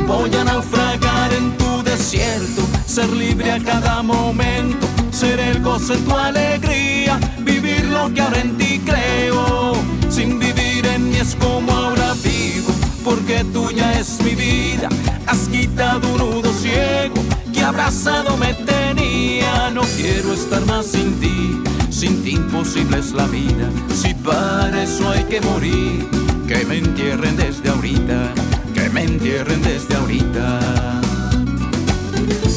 Voy 0.08 0.34
a 0.34 0.42
naufragar 0.42 1.32
en 1.34 1.56
tu 1.56 1.82
desierto, 1.84 2.62
ser 2.92 3.08
libre 3.08 3.50
a 3.50 3.58
cada 3.58 4.02
momento, 4.02 4.86
ser 5.10 5.40
el 5.40 5.62
gozo 5.62 5.94
en 5.94 6.04
tu 6.04 6.14
alegría, 6.14 7.18
vivir 7.38 7.86
lo 7.86 8.12
que 8.12 8.20
ahora 8.20 8.38
en 8.42 8.58
ti 8.58 8.82
creo. 8.84 9.72
Sin 10.10 10.38
vivir 10.38 10.84
en 10.84 11.08
mí 11.08 11.16
es 11.16 11.34
como 11.36 11.72
ahora 11.72 12.12
vivo, 12.22 12.70
porque 13.02 13.44
tuya 13.44 13.98
es 13.98 14.20
mi 14.20 14.34
vida. 14.34 14.90
Has 15.26 15.48
quitado 15.48 16.06
un 16.06 16.18
nudo 16.18 16.52
ciego 16.52 17.14
que 17.54 17.62
abrazado 17.62 18.36
me 18.36 18.52
tenía. 18.52 19.70
No 19.70 19.80
quiero 19.96 20.34
estar 20.34 20.62
más 20.66 20.84
sin 20.84 21.18
ti, 21.18 21.62
sin 21.88 22.22
ti 22.22 22.32
imposible 22.32 22.98
es 22.98 23.12
la 23.12 23.26
vida. 23.26 23.70
Si 23.94 24.12
para 24.12 24.82
eso 24.82 25.08
hay 25.08 25.24
que 25.24 25.40
morir, 25.40 26.06
que 26.46 26.66
me 26.66 26.76
entierren 26.76 27.38
desde 27.38 27.70
ahorita, 27.70 28.34
que 28.74 28.90
me 28.90 29.04
entierren 29.04 29.62
desde 29.62 29.94
ahorita. 29.94 31.01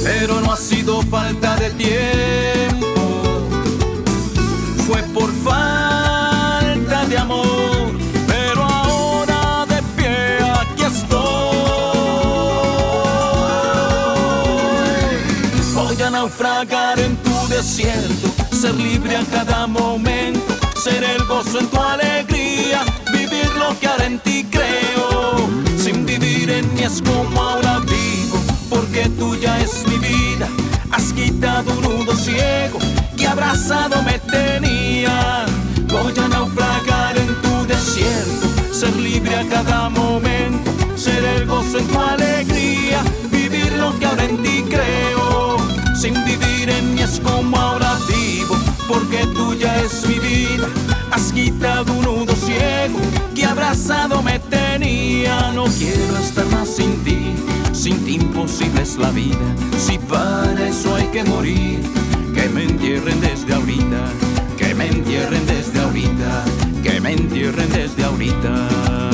Pero 0.06 0.40
no 0.40 0.54
ha 0.54 0.56
sido 0.56 1.02
falta 1.02 1.56
de 1.56 1.72
tiempo, 1.72 3.48
fue 4.86 5.02
por 5.16 5.32
falta 5.44 7.06
de 7.10 7.18
amor. 7.18 7.92
Pero 8.28 8.64
ahora 8.64 9.66
de 9.68 9.82
pie 9.98 10.38
aquí 10.62 10.84
estoy. 10.84 11.18
Voy 15.74 16.02
a 16.04 16.10
naufragar 16.12 17.00
en 17.00 17.16
tu 17.18 17.48
desierto, 17.48 18.28
ser 18.56 18.76
libre 18.76 19.18
a 19.18 19.26
cada 19.26 19.66
momento, 19.66 20.54
ser 20.80 21.04
el 21.04 21.26
gozo 21.26 21.60
en 21.60 21.68
tu 21.68 21.82
alegría, 21.82 22.86
vivir 23.12 23.50
lo 23.58 23.78
que 23.80 23.88
ahora 23.88 24.06
en 24.06 24.20
ti 24.20 24.46
creo. 24.52 25.50
Sin 25.84 26.06
vivir 26.06 26.52
en 26.52 26.72
mí 26.76 26.84
es 26.84 27.02
como 27.02 27.42
ahora 27.42 27.80
porque 28.76 29.08
tuya 29.18 29.58
es 29.60 29.88
mi 29.88 29.98
vida. 29.98 30.48
Has 30.92 31.14
quitado 31.14 31.72
un 31.72 31.82
nudo 31.82 32.14
ciego 32.16 32.80
que 33.16 33.26
abrazado 33.26 34.02
me 34.04 34.20
tenía. 34.20 35.46
Voy 35.88 36.14
a 36.24 36.28
naufragar 36.28 37.18
en 37.18 37.42
tu 37.42 37.66
desierto, 37.68 38.48
ser 38.74 38.96
libre 38.98 39.34
a 39.36 39.48
cada 39.48 39.90
momento, 39.90 40.72
ser 40.98 41.24
el 41.24 41.46
gozo 41.46 41.78
en 41.80 41.88
tu 41.88 42.00
alegría, 42.00 43.02
vivir 43.32 43.72
lo 43.74 43.98
que 43.98 44.06
ahora 44.06 44.26
en 44.26 44.44
ti 44.44 44.64
creo. 44.70 45.58
Sin 45.96 46.14
vivir 46.26 46.70
en 46.70 46.96
mí 46.96 47.02
es 47.02 47.22
como 47.22 47.58
ahora 47.58 47.98
vivo, 48.10 48.58
porque 48.90 49.26
tuya 49.28 49.74
es 49.84 50.06
mi 50.06 50.20
vida. 50.20 50.68
Has 51.12 51.32
quitado 51.32 51.94
un 51.94 52.02
nudo 52.02 52.36
ciego 52.36 53.00
abrazado 53.46 54.22
me 54.22 54.40
tenía. 54.40 55.52
No 55.54 55.66
quiero 55.66 56.18
estar 56.18 56.46
más 56.48 56.70
sin 56.70 57.04
ti, 57.04 57.36
Sin 57.74 58.04
ti 58.06 58.16
imposible 58.16 58.82
es 58.82 58.98
la 58.98 59.12
vida, 59.12 59.56
si 59.78 59.98
para 59.98 60.68
eso 60.68 60.96
hay 60.96 61.08
que 61.08 61.24
morir, 61.24 61.80
que 62.34 62.50
me 62.50 62.64
entierren 62.64 63.20
desde 63.22 63.54
ahorita, 63.54 64.06
que 64.58 64.74
me 64.74 64.88
entierren 64.88 65.46
desde 65.46 65.80
ahorita, 65.80 66.46
que 66.84 67.02
me 67.02 67.12
entierren 67.14 67.70
desde 67.70 68.04
ahorita. 68.04 69.06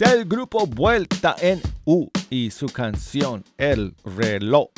El 0.00 0.24
grupo 0.24 0.66
Vuelta 0.66 1.36
en 1.40 1.60
U 1.84 2.08
y 2.30 2.50
su 2.50 2.66
canción 2.68 3.44
El 3.58 3.94
reloj. 4.04 4.70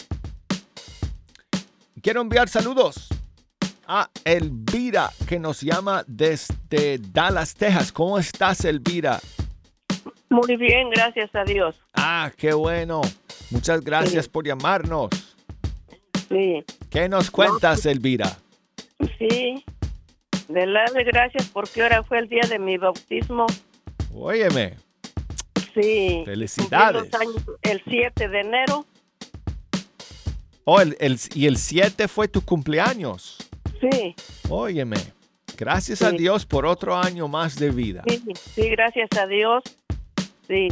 Quiero 2.03 2.21
enviar 2.21 2.49
saludos 2.49 3.09
a 3.87 4.11
Elvira 4.25 5.11
que 5.29 5.39
nos 5.39 5.61
llama 5.61 6.05
desde 6.07 6.99
Dallas, 6.99 7.55
Texas. 7.55 7.93
¿Cómo 7.93 8.19
estás, 8.19 8.65
Elvira? 8.65 9.21
Muy 10.31 10.57
bien, 10.57 10.91
gracias 10.91 11.33
a 11.35 11.45
Dios. 11.45 11.77
Ah, 11.95 12.33
qué 12.37 12.53
bueno. 12.55 13.03
Muchas 13.51 13.83
gracias 13.83 14.29
por 14.29 14.47
llamarnos. 14.47 15.11
Sí, 16.29 16.65
¿Qué 16.91 17.09
nos 17.09 17.31
cuentas, 17.31 17.85
Elvira? 17.87 18.37
sí. 19.19 19.65
De 20.49 20.67
darle 20.67 21.05
gracias 21.05 21.49
porque 21.49 21.83
ahora 21.83 22.03
fue 22.03 22.19
el 22.19 22.29
día 22.29 22.43
de 22.49 22.59
mi 22.59 22.77
bautismo. 22.77 23.47
Óyeme, 24.15 24.77
Sí. 25.75 26.23
Felicidades. 26.27 27.15
años 27.15 27.37
el 27.63 27.83
7 27.89 28.29
de 28.29 28.41
enero. 28.41 28.85
Oh, 30.65 30.81
el, 30.81 30.97
el- 31.01 31.19
y 31.35 31.47
el 31.47 31.57
7 31.57 32.09
fue 32.09 32.29
tu 32.29 32.41
cumpleaños. 32.43 33.39
Sí, 33.81 34.15
Óyeme, 34.49 34.97
gracias 35.57 36.03
a. 36.03 36.11
Dios 36.13 36.47
por 36.47 36.67
otro 36.67 36.97
año 36.97 37.27
más 37.29 37.57
de 37.59 37.71
vida. 37.71 38.03
sí, 38.07 38.23
sí, 38.55 38.69
gracias 38.71 39.09
a 39.19 39.27
Dios. 39.27 39.63
Sí. 40.47 40.69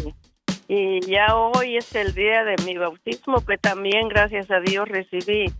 Y 0.68 1.00
ya 1.10 1.34
hoy 1.34 1.76
es 1.76 1.92
el 1.96 2.14
día 2.14 2.44
de 2.44 2.54
mi 2.64 2.76
bautismo, 2.76 3.44
que 3.44 3.58
también 3.58 4.08
gracias 4.08 4.48
a 4.52 4.60
Dios 4.60 4.88
recibí 4.88 5.52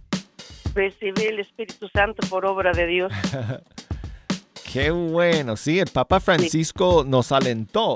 recibí 0.73 1.23
el 1.25 1.41
Espíritu 1.41 1.89
Santo 1.93 2.25
por 2.29 2.47
obra 2.47 2.71
de 2.73 2.87
Dios. 2.87 3.13
Qué 4.73 4.93
bueno, 4.93 5.57
sí, 5.57 5.81
el 5.81 5.89
Papa 5.89 6.21
Francisco 6.21 7.03
nos 7.05 7.33
alentó. 7.33 7.95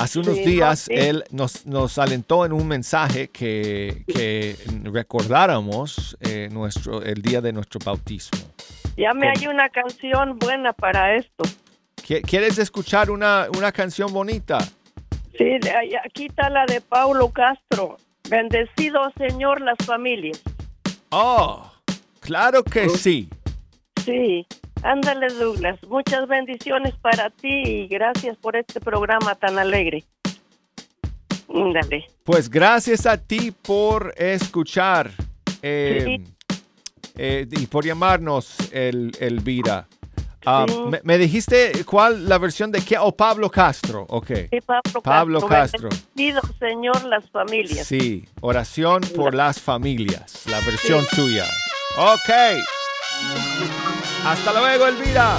Hace 0.00 0.18
unos 0.20 0.36
Sí, 0.36 0.44
días 0.44 0.80
sí. 0.80 0.92
él 0.94 1.24
nos, 1.30 1.66
nos 1.66 1.98
alentó 1.98 2.44
en 2.46 2.52
un 2.52 2.66
mensaje 2.66 3.28
que, 3.28 4.04
que 4.06 4.56
recordáramos 4.84 6.16
eh, 6.20 6.48
nuestro, 6.50 7.02
el 7.02 7.20
día 7.22 7.40
de 7.40 7.52
nuestro 7.52 7.80
bautismo. 7.84 8.38
Ya 8.96 9.12
me 9.14 9.28
hay 9.28 9.46
una 9.46 9.68
canción 9.68 10.38
buena 10.38 10.72
para 10.72 11.14
esto. 11.16 11.44
¿Qui- 12.06 12.22
¿Quieres 12.22 12.58
escuchar 12.58 13.10
una, 13.10 13.46
una 13.56 13.72
canción 13.72 14.12
bonita? 14.12 14.58
Sí, 15.38 15.58
aquí 16.04 16.26
está 16.26 16.50
la 16.50 16.66
de 16.66 16.80
Paulo 16.80 17.30
Castro. 17.30 17.96
Bendecido 18.28 19.00
Señor 19.16 19.60
las 19.60 19.76
familias. 19.84 20.40
Oh, 21.10 21.70
claro 22.20 22.62
que 22.62 22.88
sí. 22.90 23.28
Sí, 24.04 24.46
ándale 24.82 25.28
Douglas. 25.28 25.78
Muchas 25.88 26.26
bendiciones 26.28 26.94
para 27.00 27.30
ti 27.30 27.48
y 27.48 27.86
gracias 27.88 28.36
por 28.36 28.56
este 28.56 28.80
programa 28.80 29.34
tan 29.34 29.58
alegre. 29.58 30.04
Ándale. 31.52 32.06
Pues 32.24 32.48
gracias 32.48 33.06
a 33.06 33.16
ti 33.16 33.50
por 33.50 34.14
escuchar 34.16 35.10
eh, 35.62 36.22
eh, 37.16 37.46
y 37.50 37.66
por 37.66 37.84
llamarnos, 37.84 38.56
el, 38.72 39.12
Elvira. 39.20 39.86
Ah, 40.46 40.64
Sí. 40.66 40.74
me, 40.88 41.00
me 41.04 41.18
dijiste 41.18 41.84
cuál 41.84 42.26
la 42.26 42.38
versión 42.38 42.72
de 42.72 42.80
qué? 42.80 42.96
Oh, 42.96 43.14
Pablo 43.14 43.50
Castro. 43.50 44.06
Ok. 44.08 44.30
Sí, 44.50 44.60
Pablo, 44.64 45.02
Pablo 45.02 45.46
Castro. 45.46 45.90
Bendecido 45.90 46.40
Señor 46.58 47.04
las 47.04 47.28
familias. 47.30 47.86
Sí, 47.86 48.24
oración 48.40 49.02
por 49.14 49.34
las 49.34 49.60
familias, 49.60 50.46
la 50.46 50.60
versión 50.60 51.04
tuya. 51.14 51.44
Ok. 51.98 52.30
Hasta 54.24 54.52
luego, 54.52 54.86
Elvira. 54.86 55.38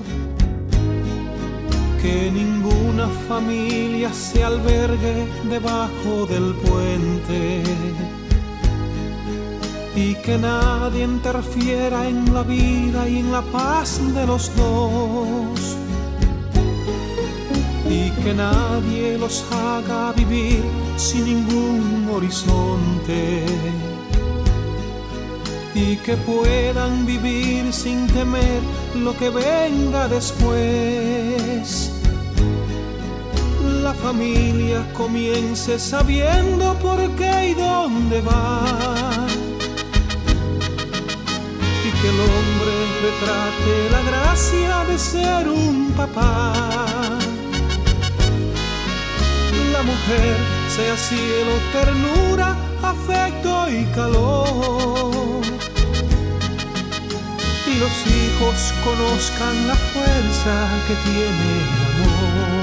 Que 2.01 2.31
ninguna 2.31 3.07
familia 3.27 4.11
se 4.11 4.43
albergue 4.43 5.27
debajo 5.49 6.25
del 6.27 6.55
puente 6.55 7.63
y 9.95 10.15
que 10.15 10.37
nadie 10.37 11.03
interfiera 11.03 12.07
en 12.07 12.33
la 12.33 12.43
vida 12.43 13.07
y 13.07 13.19
en 13.19 13.31
la 13.31 13.41
paz 13.41 13.99
de 14.15 14.25
los 14.25 14.55
dos 14.55 15.77
y 17.89 18.09
que 18.23 18.33
nadie 18.33 19.17
los 19.17 19.45
haga 19.51 20.13
vivir 20.13 20.63
sin 20.95 21.25
ningún 21.25 22.09
horizonte 22.11 23.45
y 25.73 25.95
que 25.97 26.15
puedan 26.17 27.05
vivir 27.05 27.71
sin 27.73 28.07
temer 28.07 28.61
lo 28.95 29.15
que 29.17 29.29
venga 29.29 30.07
después. 30.07 31.91
La 33.83 33.93
familia 33.93 34.85
comience 34.93 35.79
sabiendo 35.79 36.73
por 36.75 36.99
qué 37.15 37.49
y 37.49 37.53
dónde 37.53 38.21
va 38.21 39.27
y 41.87 41.91
que 41.99 42.09
el 42.13 42.19
hombre 42.29 42.73
retrate 43.05 43.89
la 43.91 44.01
gracia 44.09 44.85
de 44.85 44.97
ser 44.99 45.47
un 45.47 45.91
papá 45.91 47.19
la 49.71 49.83
mujer 49.83 50.37
sea 50.67 50.95
cielo, 50.95 51.53
ternura, 51.71 52.55
afecto 52.83 53.69
y 53.69 53.83
calor. 53.95 55.40
Y 57.71 57.75
los 57.79 58.05
hijos 58.05 58.73
conozcan 58.83 59.67
la 59.67 59.75
fuerza 59.75 60.53
que 60.87 60.95
tiene 61.09 61.45
el 61.61 61.69
amor. 61.91 62.59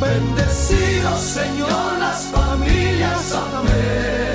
Bendecido 0.00 1.16
Señor 1.18 1.98
las 2.00 2.20
familias, 2.26 3.32
amén. 3.32 4.31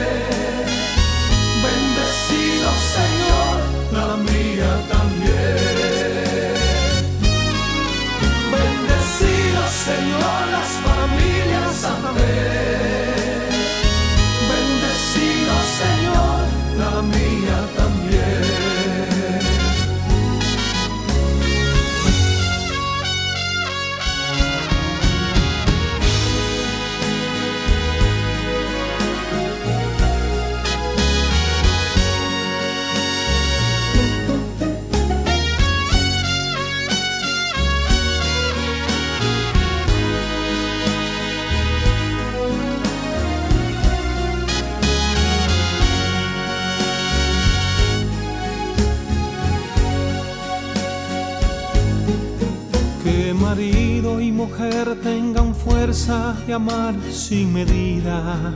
Fuerza 55.67 56.33
de 56.45 56.53
amar 56.53 56.95
sin 57.11 57.53
medida. 57.53 58.53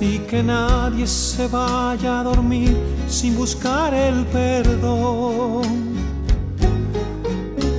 Y 0.00 0.18
que 0.20 0.42
nadie 0.42 1.06
se 1.06 1.46
vaya 1.48 2.20
a 2.20 2.24
dormir 2.24 2.76
sin 3.08 3.36
buscar 3.36 3.92
el 3.94 4.24
perdón. 4.26 5.62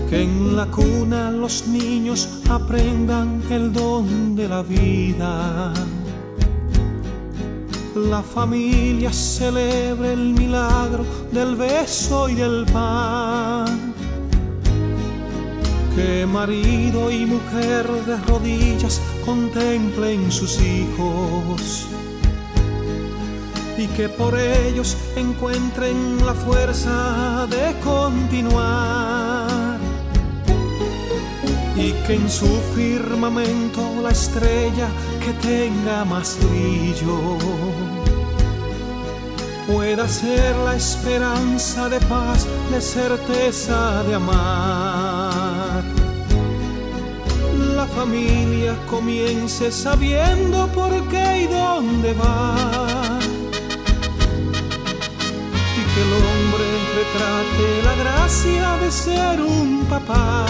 Que 0.10 0.24
en 0.24 0.56
la 0.56 0.68
cuna 0.68 1.32
los 1.32 1.68
niños 1.68 2.42
aprendan 2.50 3.42
el 3.50 3.74
don 3.74 4.36
de 4.36 4.48
la 4.48 4.62
vida. 4.62 5.74
La 7.96 8.22
familia 8.22 9.12
celebre 9.12 10.14
el 10.14 10.34
milagro 10.34 11.04
del 11.32 11.56
beso 11.56 12.30
y 12.30 12.36
del 12.36 12.66
pan. 12.72 13.73
Que 15.96 16.26
marido 16.26 17.12
y 17.12 17.26
mujer 17.26 17.88
de 18.06 18.18
rodillas 18.18 19.00
contemplen 19.26 20.32
sus 20.32 20.60
hijos 20.60 21.88
y 23.78 23.88
que 23.88 24.10
por 24.10 24.38
ellos 24.38 24.98
encuentren 25.16 26.26
la 26.26 26.34
fuerza 26.34 27.48
de 27.50 27.76
continuar 27.84 29.78
y 31.76 31.92
que 32.06 32.14
en 32.14 32.30
su 32.30 32.48
firmamento 32.76 33.82
la 34.02 34.10
estrella 34.10 34.88
que 35.24 35.34
tenga 35.48 36.06
más 36.06 36.38
brillo 36.40 37.38
pueda 39.68 40.08
ser 40.08 40.56
la 40.58 40.76
esperanza 40.76 41.90
de 41.90 42.00
paz, 42.02 42.46
de 42.72 42.82
certeza 42.82 44.04
de 44.04 44.16
amar. 44.16 45.13
Familia 48.04 48.76
comience 48.90 49.72
sabiendo 49.72 50.68
por 50.74 50.92
qué 51.08 51.44
y 51.44 51.48
dónde 51.48 52.12
va. 52.14 53.18
Y 55.80 55.82
que 55.92 56.02
el 56.06 56.14
hombre 56.28 56.66
retrate 57.00 57.66
la 57.86 57.96
gracia 58.04 58.78
de 58.82 58.92
ser 58.92 59.40
un 59.40 59.86
papá. 59.86 60.46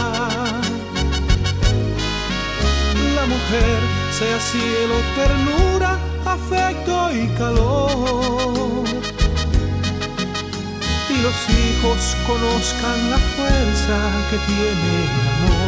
La 3.17 3.25
mujer 3.33 3.79
sea 4.17 4.39
cielo, 4.39 4.95
ternura, 5.15 5.99
afecto 6.25 7.11
y 7.13 7.27
calor. 7.37 8.83
Y 11.07 11.15
los 11.21 11.37
hijos 11.61 12.17
conozcan 12.25 13.11
la 13.11 13.19
fuerza 13.35 13.97
que 14.31 14.37
tiene 14.39 14.89
el 15.03 15.51
amor. 15.51 15.62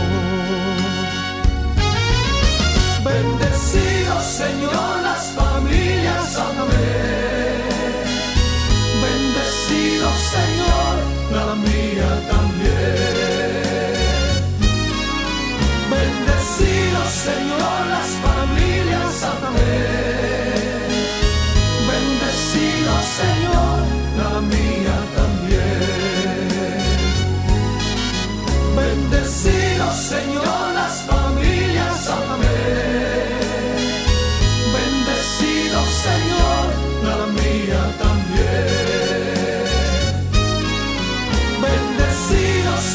Bendecido 3.15 4.19
Señor 4.19 5.01
las 5.01 5.31
familias, 5.31 6.37
amén. 6.37 7.04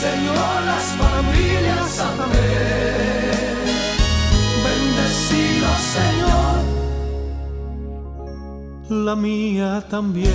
Señor 0.00 0.62
las 0.64 0.86
familias, 0.96 2.00
amén. 2.00 3.58
Bendecido 4.64 5.68
Señor, 5.94 6.56
la 9.04 9.14
mía 9.14 9.84
también. 9.90 10.30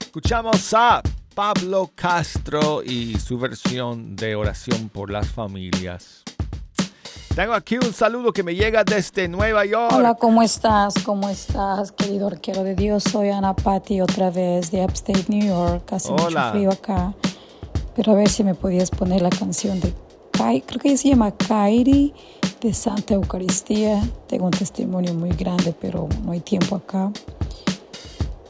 Escuchamos 0.00 0.74
a 0.74 1.00
Pablo 1.34 1.92
Castro 1.94 2.82
y 2.82 3.18
su 3.20 3.38
versión 3.38 4.16
de 4.16 4.34
oración 4.34 4.88
por 4.88 5.12
las 5.12 5.28
familias. 5.28 6.24
Tengo 7.34 7.54
aquí 7.54 7.78
un 7.78 7.94
saludo 7.94 8.30
que 8.30 8.42
me 8.42 8.54
llega 8.54 8.84
desde 8.84 9.26
Nueva 9.26 9.64
York. 9.64 9.94
Hola, 9.94 10.14
¿cómo 10.16 10.42
estás? 10.42 10.92
¿Cómo 11.02 11.30
estás, 11.30 11.90
querido 11.90 12.26
arquero 12.26 12.62
de 12.62 12.74
Dios? 12.74 13.04
Soy 13.04 13.30
Ana 13.30 13.56
Patti 13.56 14.02
otra 14.02 14.30
vez 14.30 14.70
de 14.70 14.84
Upstate 14.84 15.24
New 15.28 15.46
York. 15.46 15.90
Hace 15.94 16.12
mucho 16.12 16.26
Hola. 16.26 16.50
frío 16.52 16.70
acá. 16.70 17.14
Pero 17.96 18.12
a 18.12 18.16
ver 18.16 18.28
si 18.28 18.44
me 18.44 18.54
podías 18.54 18.90
poner 18.90 19.22
la 19.22 19.30
canción 19.30 19.80
de 19.80 19.94
Kai, 20.30 20.60
creo 20.60 20.78
que 20.78 20.94
se 20.98 21.08
llama 21.08 21.30
Kairi 21.30 22.12
de 22.60 22.74
Santa 22.74 23.14
Eucaristía. 23.14 24.02
Tengo 24.26 24.44
un 24.44 24.50
testimonio 24.50 25.14
muy 25.14 25.30
grande, 25.30 25.74
pero 25.80 26.10
no 26.26 26.32
hay 26.32 26.40
tiempo 26.40 26.76
acá. 26.76 27.10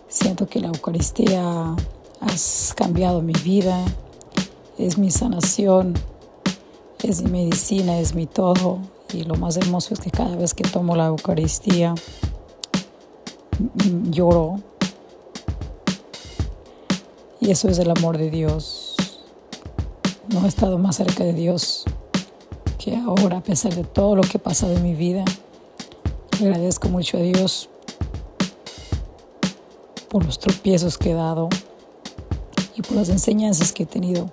Siento 0.08 0.48
que 0.48 0.58
la 0.58 0.66
Eucaristía 0.66 1.76
has 2.20 2.74
cambiado 2.76 3.22
mi 3.22 3.34
vida. 3.44 3.78
Es 4.76 4.98
mi 4.98 5.12
sanación, 5.12 5.94
es 7.08 7.22
mi 7.22 7.30
medicina, 7.30 7.98
es 7.98 8.14
mi 8.14 8.26
todo. 8.26 8.78
Y 9.12 9.24
lo 9.24 9.34
más 9.34 9.56
hermoso 9.56 9.94
es 9.94 10.00
que 10.00 10.10
cada 10.10 10.36
vez 10.36 10.54
que 10.54 10.64
tomo 10.64 10.96
la 10.96 11.06
Eucaristía, 11.06 11.94
mm, 13.58 14.10
lloro. 14.10 14.60
Y 17.40 17.50
eso 17.50 17.68
es 17.68 17.78
el 17.78 17.90
amor 17.90 18.18
de 18.18 18.30
Dios. 18.30 18.96
No 20.28 20.44
he 20.44 20.48
estado 20.48 20.78
más 20.78 20.96
cerca 20.96 21.24
de 21.24 21.32
Dios 21.32 21.84
que 22.78 22.96
ahora, 22.96 23.38
a 23.38 23.42
pesar 23.42 23.74
de 23.74 23.84
todo 23.84 24.16
lo 24.16 24.22
que 24.22 24.38
ha 24.38 24.42
pasado 24.42 24.72
en 24.72 24.82
mi 24.82 24.94
vida. 24.94 25.24
Agradezco 26.40 26.88
mucho 26.88 27.16
a 27.18 27.20
Dios 27.20 27.68
por 30.08 30.24
los 30.24 30.38
tropiezos 30.38 30.98
que 30.98 31.12
he 31.12 31.14
dado 31.14 31.48
y 32.76 32.82
por 32.82 32.96
las 32.96 33.08
enseñanzas 33.08 33.72
que 33.72 33.84
he 33.84 33.86
tenido 33.86 34.30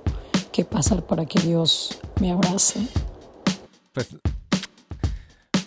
que 0.59 0.65
pasar 0.65 1.05
para 1.05 1.25
que 1.25 1.39
Dios 1.39 1.99
me 2.19 2.31
abrace. 2.31 2.79
Pues, 3.93 4.07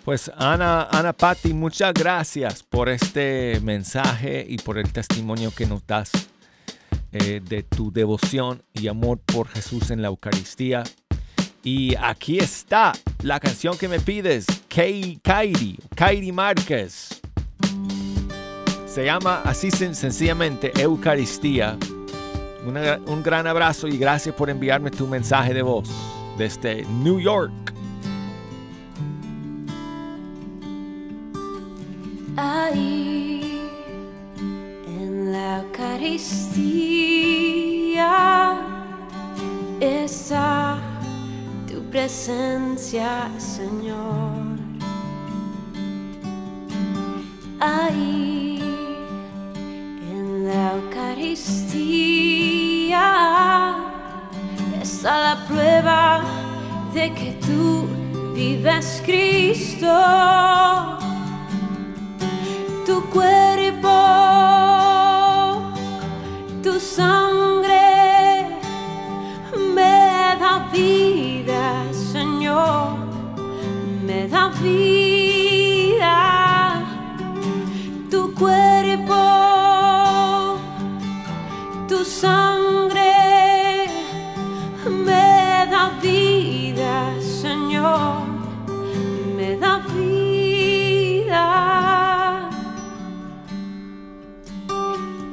pues 0.05 0.31
Ana, 0.37 0.83
Ana 0.91 1.13
Patti, 1.15 1.55
muchas 1.55 1.95
gracias 1.95 2.63
por 2.63 2.89
este 2.89 3.59
mensaje 3.63 4.45
y 4.47 4.59
por 4.59 4.79
el 4.79 4.93
testimonio 4.93 5.51
que 5.51 5.65
nos 5.67 5.87
das 5.87 6.11
eh, 7.13 7.41
de 7.43 7.63
tu 7.63 7.91
devoción 7.91 8.63
y 8.75 8.89
amor 8.89 9.19
por 9.19 9.49
Jesús 9.49 9.91
en 9.91 10.03
la 10.03 10.09
Eucaristía. 10.09 10.83
Y 11.65 11.95
aquí 11.97 12.39
está 12.39 12.93
la 13.23 13.39
canción 13.41 13.79
que 13.79 13.89
me 13.89 13.99
pides, 14.01 14.45
Kay- 14.69 15.21
Kairi, 15.23 15.79
Kairi 15.95 16.33
Márquez. 16.33 17.21
Se 18.87 19.07
llama 19.07 19.41
así 19.45 19.69
sen- 19.69 19.95
sencillamente 19.95 20.71
Eucaristía. 20.79 21.79
Una- 22.67 22.99
un 23.07 23.23
gran 23.23 23.47
abrazo 23.47 23.89
y 23.89 23.99
gracias 23.99 24.35
por 24.35 24.49
enviarme 24.51 24.91
tu 24.91 25.07
mensaje 25.07 25.53
de 25.53 25.63
voz 25.63 25.89
desde 26.39 26.85
New 26.87 27.21
York. 27.21 27.53
ahí 32.37 33.61
en 34.87 35.33
la 35.33 35.61
Eucaristía 35.61 38.61
está 39.81 40.79
tu 41.71 41.83
presencia, 41.91 43.29
Señor. 43.39 44.53
Ahí 47.61 48.52
día 52.93 53.75
la 55.03 55.37
prueba 55.49 56.21
de 56.93 57.13
que 57.15 57.39
tú 57.47 57.87
vives 58.35 59.03
Cristo. 59.05 59.89
Tu 62.87 63.03
cuerpo, 63.11 63.99
tu 66.63 66.79
sangre 66.79 68.47
me 69.75 70.37
da 70.43 70.69
vida, 70.73 71.85
Señor, 72.13 72.99
me 74.07 74.29
da 74.29 74.49
vida. 74.63 76.17
Tu 78.11 78.35
cuerpo, 78.35 79.21
tu 81.89 82.05
sangre. 82.05 82.52
Me 89.37 89.57
da 89.57 89.79
vida. 89.93 91.45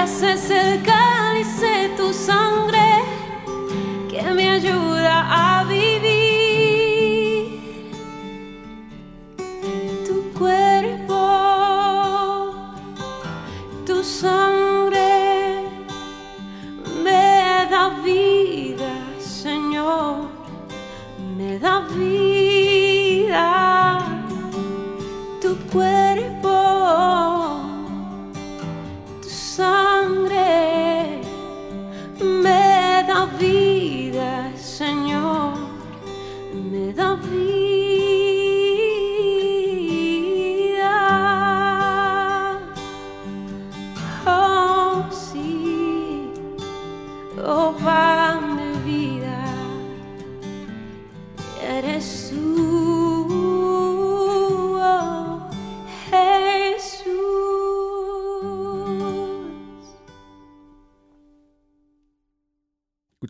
Pues 0.00 0.22
es 0.22 0.99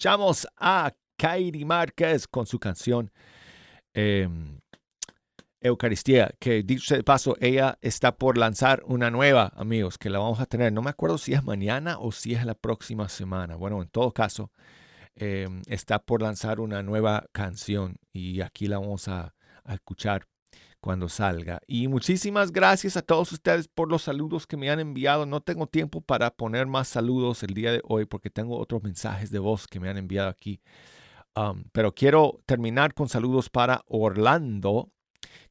Escuchamos 0.01 0.49
a 0.57 0.95
Kairi 1.19 1.67
Márquez 1.67 2.27
con 2.27 2.47
su 2.47 2.59
canción 2.59 3.13
eh, 3.93 4.27
Eucaristía, 5.61 6.31
que 6.39 6.63
dicho 6.63 6.95
de 6.95 7.05
paso, 7.05 7.37
ella 7.39 7.77
está 7.83 8.17
por 8.17 8.39
lanzar 8.39 8.83
una 8.87 9.11
nueva, 9.11 9.53
amigos, 9.57 9.99
que 9.99 10.09
la 10.09 10.19
vamos 10.19 10.41
a 10.41 10.47
tener. 10.47 10.73
No 10.73 10.81
me 10.81 10.89
acuerdo 10.89 11.19
si 11.19 11.35
es 11.35 11.45
mañana 11.45 11.99
o 11.99 12.13
si 12.13 12.33
es 12.33 12.47
la 12.47 12.55
próxima 12.55 13.11
semana. 13.11 13.57
Bueno, 13.57 13.83
en 13.83 13.91
todo 13.91 14.11
caso, 14.13 14.51
eh, 15.17 15.49
está 15.67 15.99
por 15.99 16.23
lanzar 16.23 16.61
una 16.61 16.83
nueva 16.83 17.27
canción 17.33 17.99
y 18.11 18.41
aquí 18.41 18.69
la 18.69 18.79
vamos 18.79 19.07
a 19.07 19.35
escuchar 19.69 20.30
cuando 20.81 21.09
salga. 21.09 21.61
Y 21.66 21.89
muchísimas 21.89 22.53
gracias 22.53 22.97
a 22.97 23.03
todos 23.03 23.33
ustedes 23.33 23.68
por 23.68 23.89
los 23.91 24.03
saludos 24.03 24.47
que 24.47 24.57
me 24.57 24.70
han 24.70 24.81
enviado. 24.81 25.26
No 25.26 25.41
tengo 25.41 25.66
tiempo 25.66 26.01
para 26.01 26.31
poner 26.31 26.66
más 26.66 26.89
saludos 26.89 27.43
el 27.43 27.55
día 27.55 27.72
de 27.72 27.81
hoy 27.85 28.07
porque 28.07 28.31
tengo 28.31 28.59
otros 28.59 28.83
mensajes 28.83 29.31
de 29.31 29.39
voz 29.39 29.66
que 29.66 29.81
me 29.81 29.89
han 29.89 29.99
enviado 29.99 30.28
aquí. 30.28 30.61
Pero 31.72 31.95
quiero 31.95 32.41
terminar 32.47 32.93
con 32.95 33.09
saludos 33.09 33.49
para 33.49 33.83
Orlando, 33.87 34.91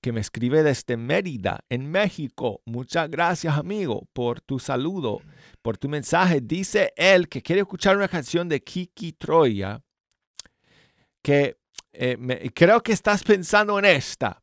que 0.01 0.11
me 0.11 0.19
escribe 0.19 0.61
desde 0.63 0.97
Mérida, 0.97 1.61
en 1.69 1.89
México. 1.89 2.61
Muchas 2.65 3.09
gracias, 3.09 3.57
amigo, 3.57 4.07
por 4.13 4.39
tu 4.41 4.59
saludo, 4.59 5.21
por 5.61 5.77
tu 5.77 5.89
mensaje. 5.89 6.41
Dice 6.41 6.93
él 6.95 7.27
que 7.27 7.41
quiere 7.41 7.61
escuchar 7.61 7.97
una 7.97 8.07
canción 8.07 8.47
de 8.49 8.61
Kiki 8.61 9.13
Troya, 9.13 9.81
que 11.23 11.57
eh, 11.91 12.17
me- 12.17 12.49
creo 12.51 12.81
que 12.81 12.91
estás 12.93 13.23
pensando 13.23 13.79
en 13.79 13.85
esta. 13.85 14.41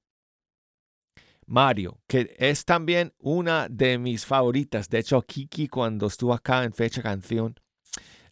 Mario, 1.46 2.00
que 2.06 2.34
es 2.38 2.64
también 2.64 3.12
una 3.18 3.68
de 3.68 3.98
mis 3.98 4.26
favoritas. 4.26 4.88
De 4.88 4.98
hecho, 4.98 5.22
Kiki 5.22 5.68
cuando 5.68 6.06
estuvo 6.06 6.34
acá 6.34 6.64
en 6.64 6.72
Fecha 6.72 7.02
Canción, 7.02 7.54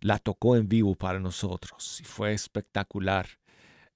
la 0.00 0.18
tocó 0.18 0.56
en 0.56 0.68
vivo 0.68 0.94
para 0.94 1.18
nosotros 1.20 2.00
y 2.00 2.04
fue 2.04 2.32
espectacular 2.32 3.26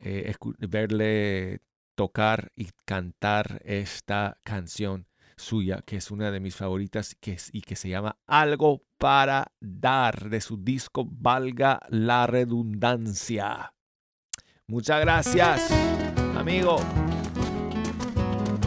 eh, 0.01 0.33
verle 0.61 1.61
tocar 1.97 2.53
y 2.55 2.69
cantar 2.85 3.61
esta 3.65 4.39
canción 4.45 5.07
suya, 5.37 5.83
que 5.85 5.97
es 5.97 6.11
una 6.13 6.31
de 6.31 6.39
mis 6.41 6.55
favoritas 6.55 7.17
que 7.21 7.33
es- 7.33 7.51
y 7.53 7.63
que 7.63 7.75
se 7.77 7.89
llama 7.89 8.17
Algo 8.27 8.85
para 8.97 9.53
dar 9.61 10.31
de 10.31 10.41
su 10.41 10.57
disco 10.57 11.05
Valga 11.11 11.81
la 11.91 12.27
redundancia. 12.29 13.75
Muchas 14.69 15.01
gracias, 15.01 15.71
amigo, 16.37 16.79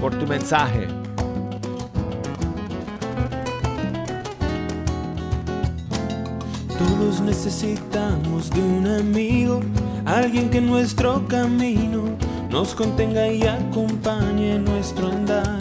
por 0.01 0.17
tu 0.17 0.25
mensaje. 0.25 0.87
Todos 6.79 7.21
necesitamos 7.21 8.49
de 8.49 8.61
un 8.63 8.87
amigo, 8.87 9.59
alguien 10.05 10.49
que 10.49 10.57
en 10.57 10.65
nuestro 10.65 11.27
camino 11.27 12.17
nos 12.49 12.73
contenga 12.73 13.27
y 13.27 13.43
acompañe 13.43 14.57
nuestro 14.57 15.07
andar. 15.07 15.59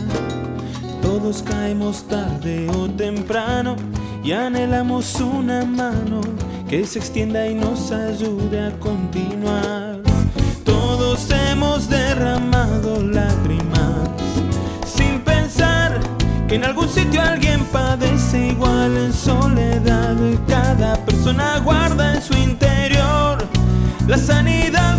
Todos 1.03 1.43
caemos 1.43 2.05
tarde 2.05 2.66
o 2.70 2.88
temprano 2.88 3.76
y 4.24 4.32
anhelamos 4.32 5.20
una 5.20 5.64
mano 5.66 6.22
que 6.68 6.86
se 6.86 6.99
extienda 6.99 7.47
y 7.47 7.55
nos 7.55 7.93
ayude 7.93 8.68
a 8.68 8.70
continuar. 8.78 10.01
Todos 10.64 11.28
hemos 11.30 11.88
derramado 11.91 13.03
lágrimas 13.03 13.60
en 16.51 16.65
algún 16.65 16.89
sitio 16.89 17.23
alguien 17.23 17.65
padece 17.67 18.49
igual 18.49 18.97
en 18.97 19.13
soledad. 19.13 20.17
Cada 20.49 20.97
persona 21.05 21.61
guarda 21.61 22.15
en 22.15 22.23
su 22.23 22.35
interior 22.35 23.39
la 24.07 24.19
sanidad 24.19 24.99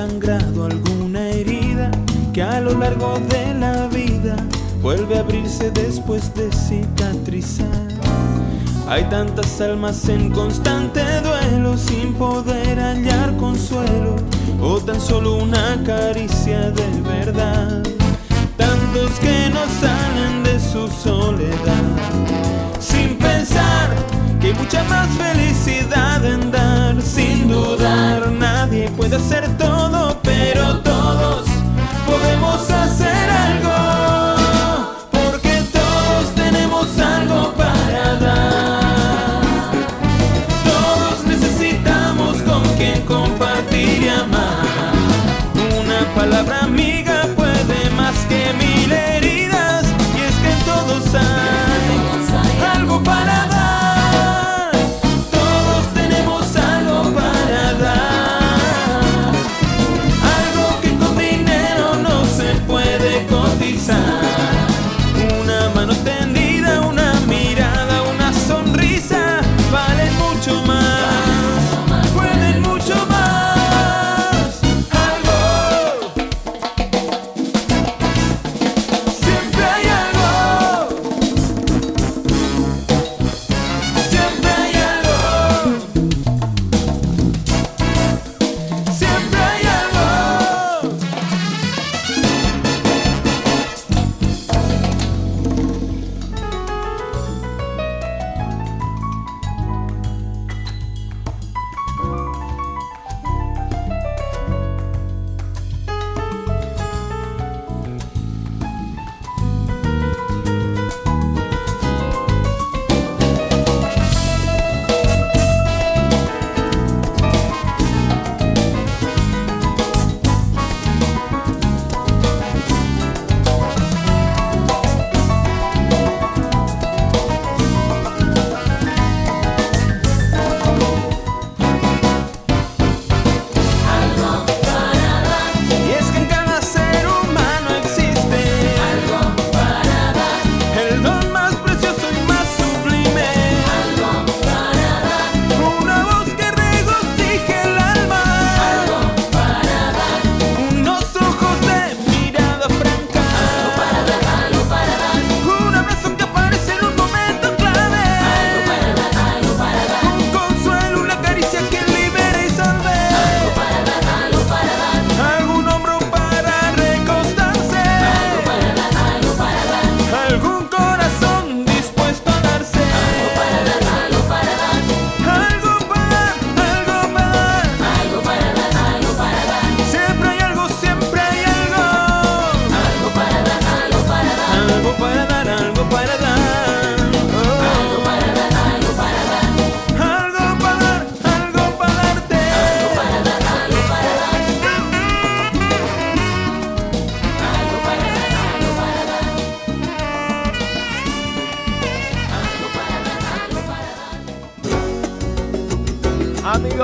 sangrado 0.00 0.64
alguna 0.64 1.28
herida 1.28 1.90
que 2.32 2.42
a 2.42 2.58
lo 2.62 2.72
largo 2.78 3.20
de 3.28 3.52
la 3.52 3.86
vida 3.88 4.34
vuelve 4.80 5.18
a 5.18 5.20
abrirse 5.20 5.70
después 5.70 6.34
de 6.34 6.50
cicatrizar. 6.50 7.66
Hay 8.88 9.04
tantas 9.10 9.60
almas 9.60 10.08
en 10.08 10.30
constante 10.30 11.02
duelo 11.20 11.76
sin 11.76 12.14
poder 12.14 12.78
hallar 12.78 13.36
consuelo 13.36 14.16
o 14.62 14.80
tan 14.80 14.98
solo 14.98 15.34
una 15.34 15.78
caricia 15.84 16.70
de 16.70 16.88
verdad. 17.02 17.82
Tantos 18.56 19.10
que 19.20 19.50
no 19.50 19.64
salen 19.82 20.42
de 20.44 20.58
su 20.60 20.88
soledad 20.88 21.88
sin 22.78 23.18
pensar 23.18 23.90
que 24.40 24.46
hay 24.46 24.54
mucha 24.54 24.82
más 24.84 25.08
felicidad 25.10 26.24
en 26.24 26.50
dar 26.50 27.02
sin 27.02 27.39
dudar. 27.50 28.30
Nadie 28.32 28.88
puede 28.90 29.16
hacer 29.16 29.46
todo 29.58 30.19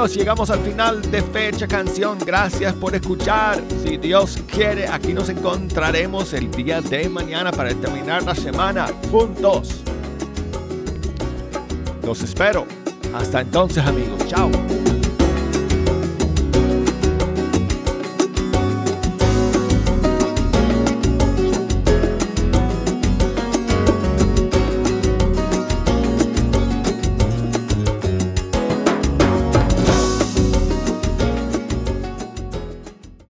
hermanos, 0.07 0.17
llegamos 0.17 0.51
al 0.51 0.61
final 0.61 1.11
de 1.11 1.23
Fecha 1.23 1.67
Canción. 1.67 2.19
Gracias 2.25 2.75
por 2.75 2.95
escuchar. 2.95 3.63
Si 3.83 3.97
Dios 3.97 4.39
quiere, 4.51 4.87
aquí 4.89 5.13
nos 5.13 5.29
encontraremos 5.29 6.33
el 6.33 6.51
día 6.51 6.81
de 6.81 7.09
mañana 7.09 7.51
para 7.51 7.75
terminar 7.75 8.23
la 8.23 8.35
semana 8.35 8.89
juntos. 9.11 9.83
Los 12.05 12.23
espero. 12.23 12.67
Hasta 13.15 13.41
entonces, 13.41 13.85
amigos. 13.85 14.27
Chao. 14.29 14.51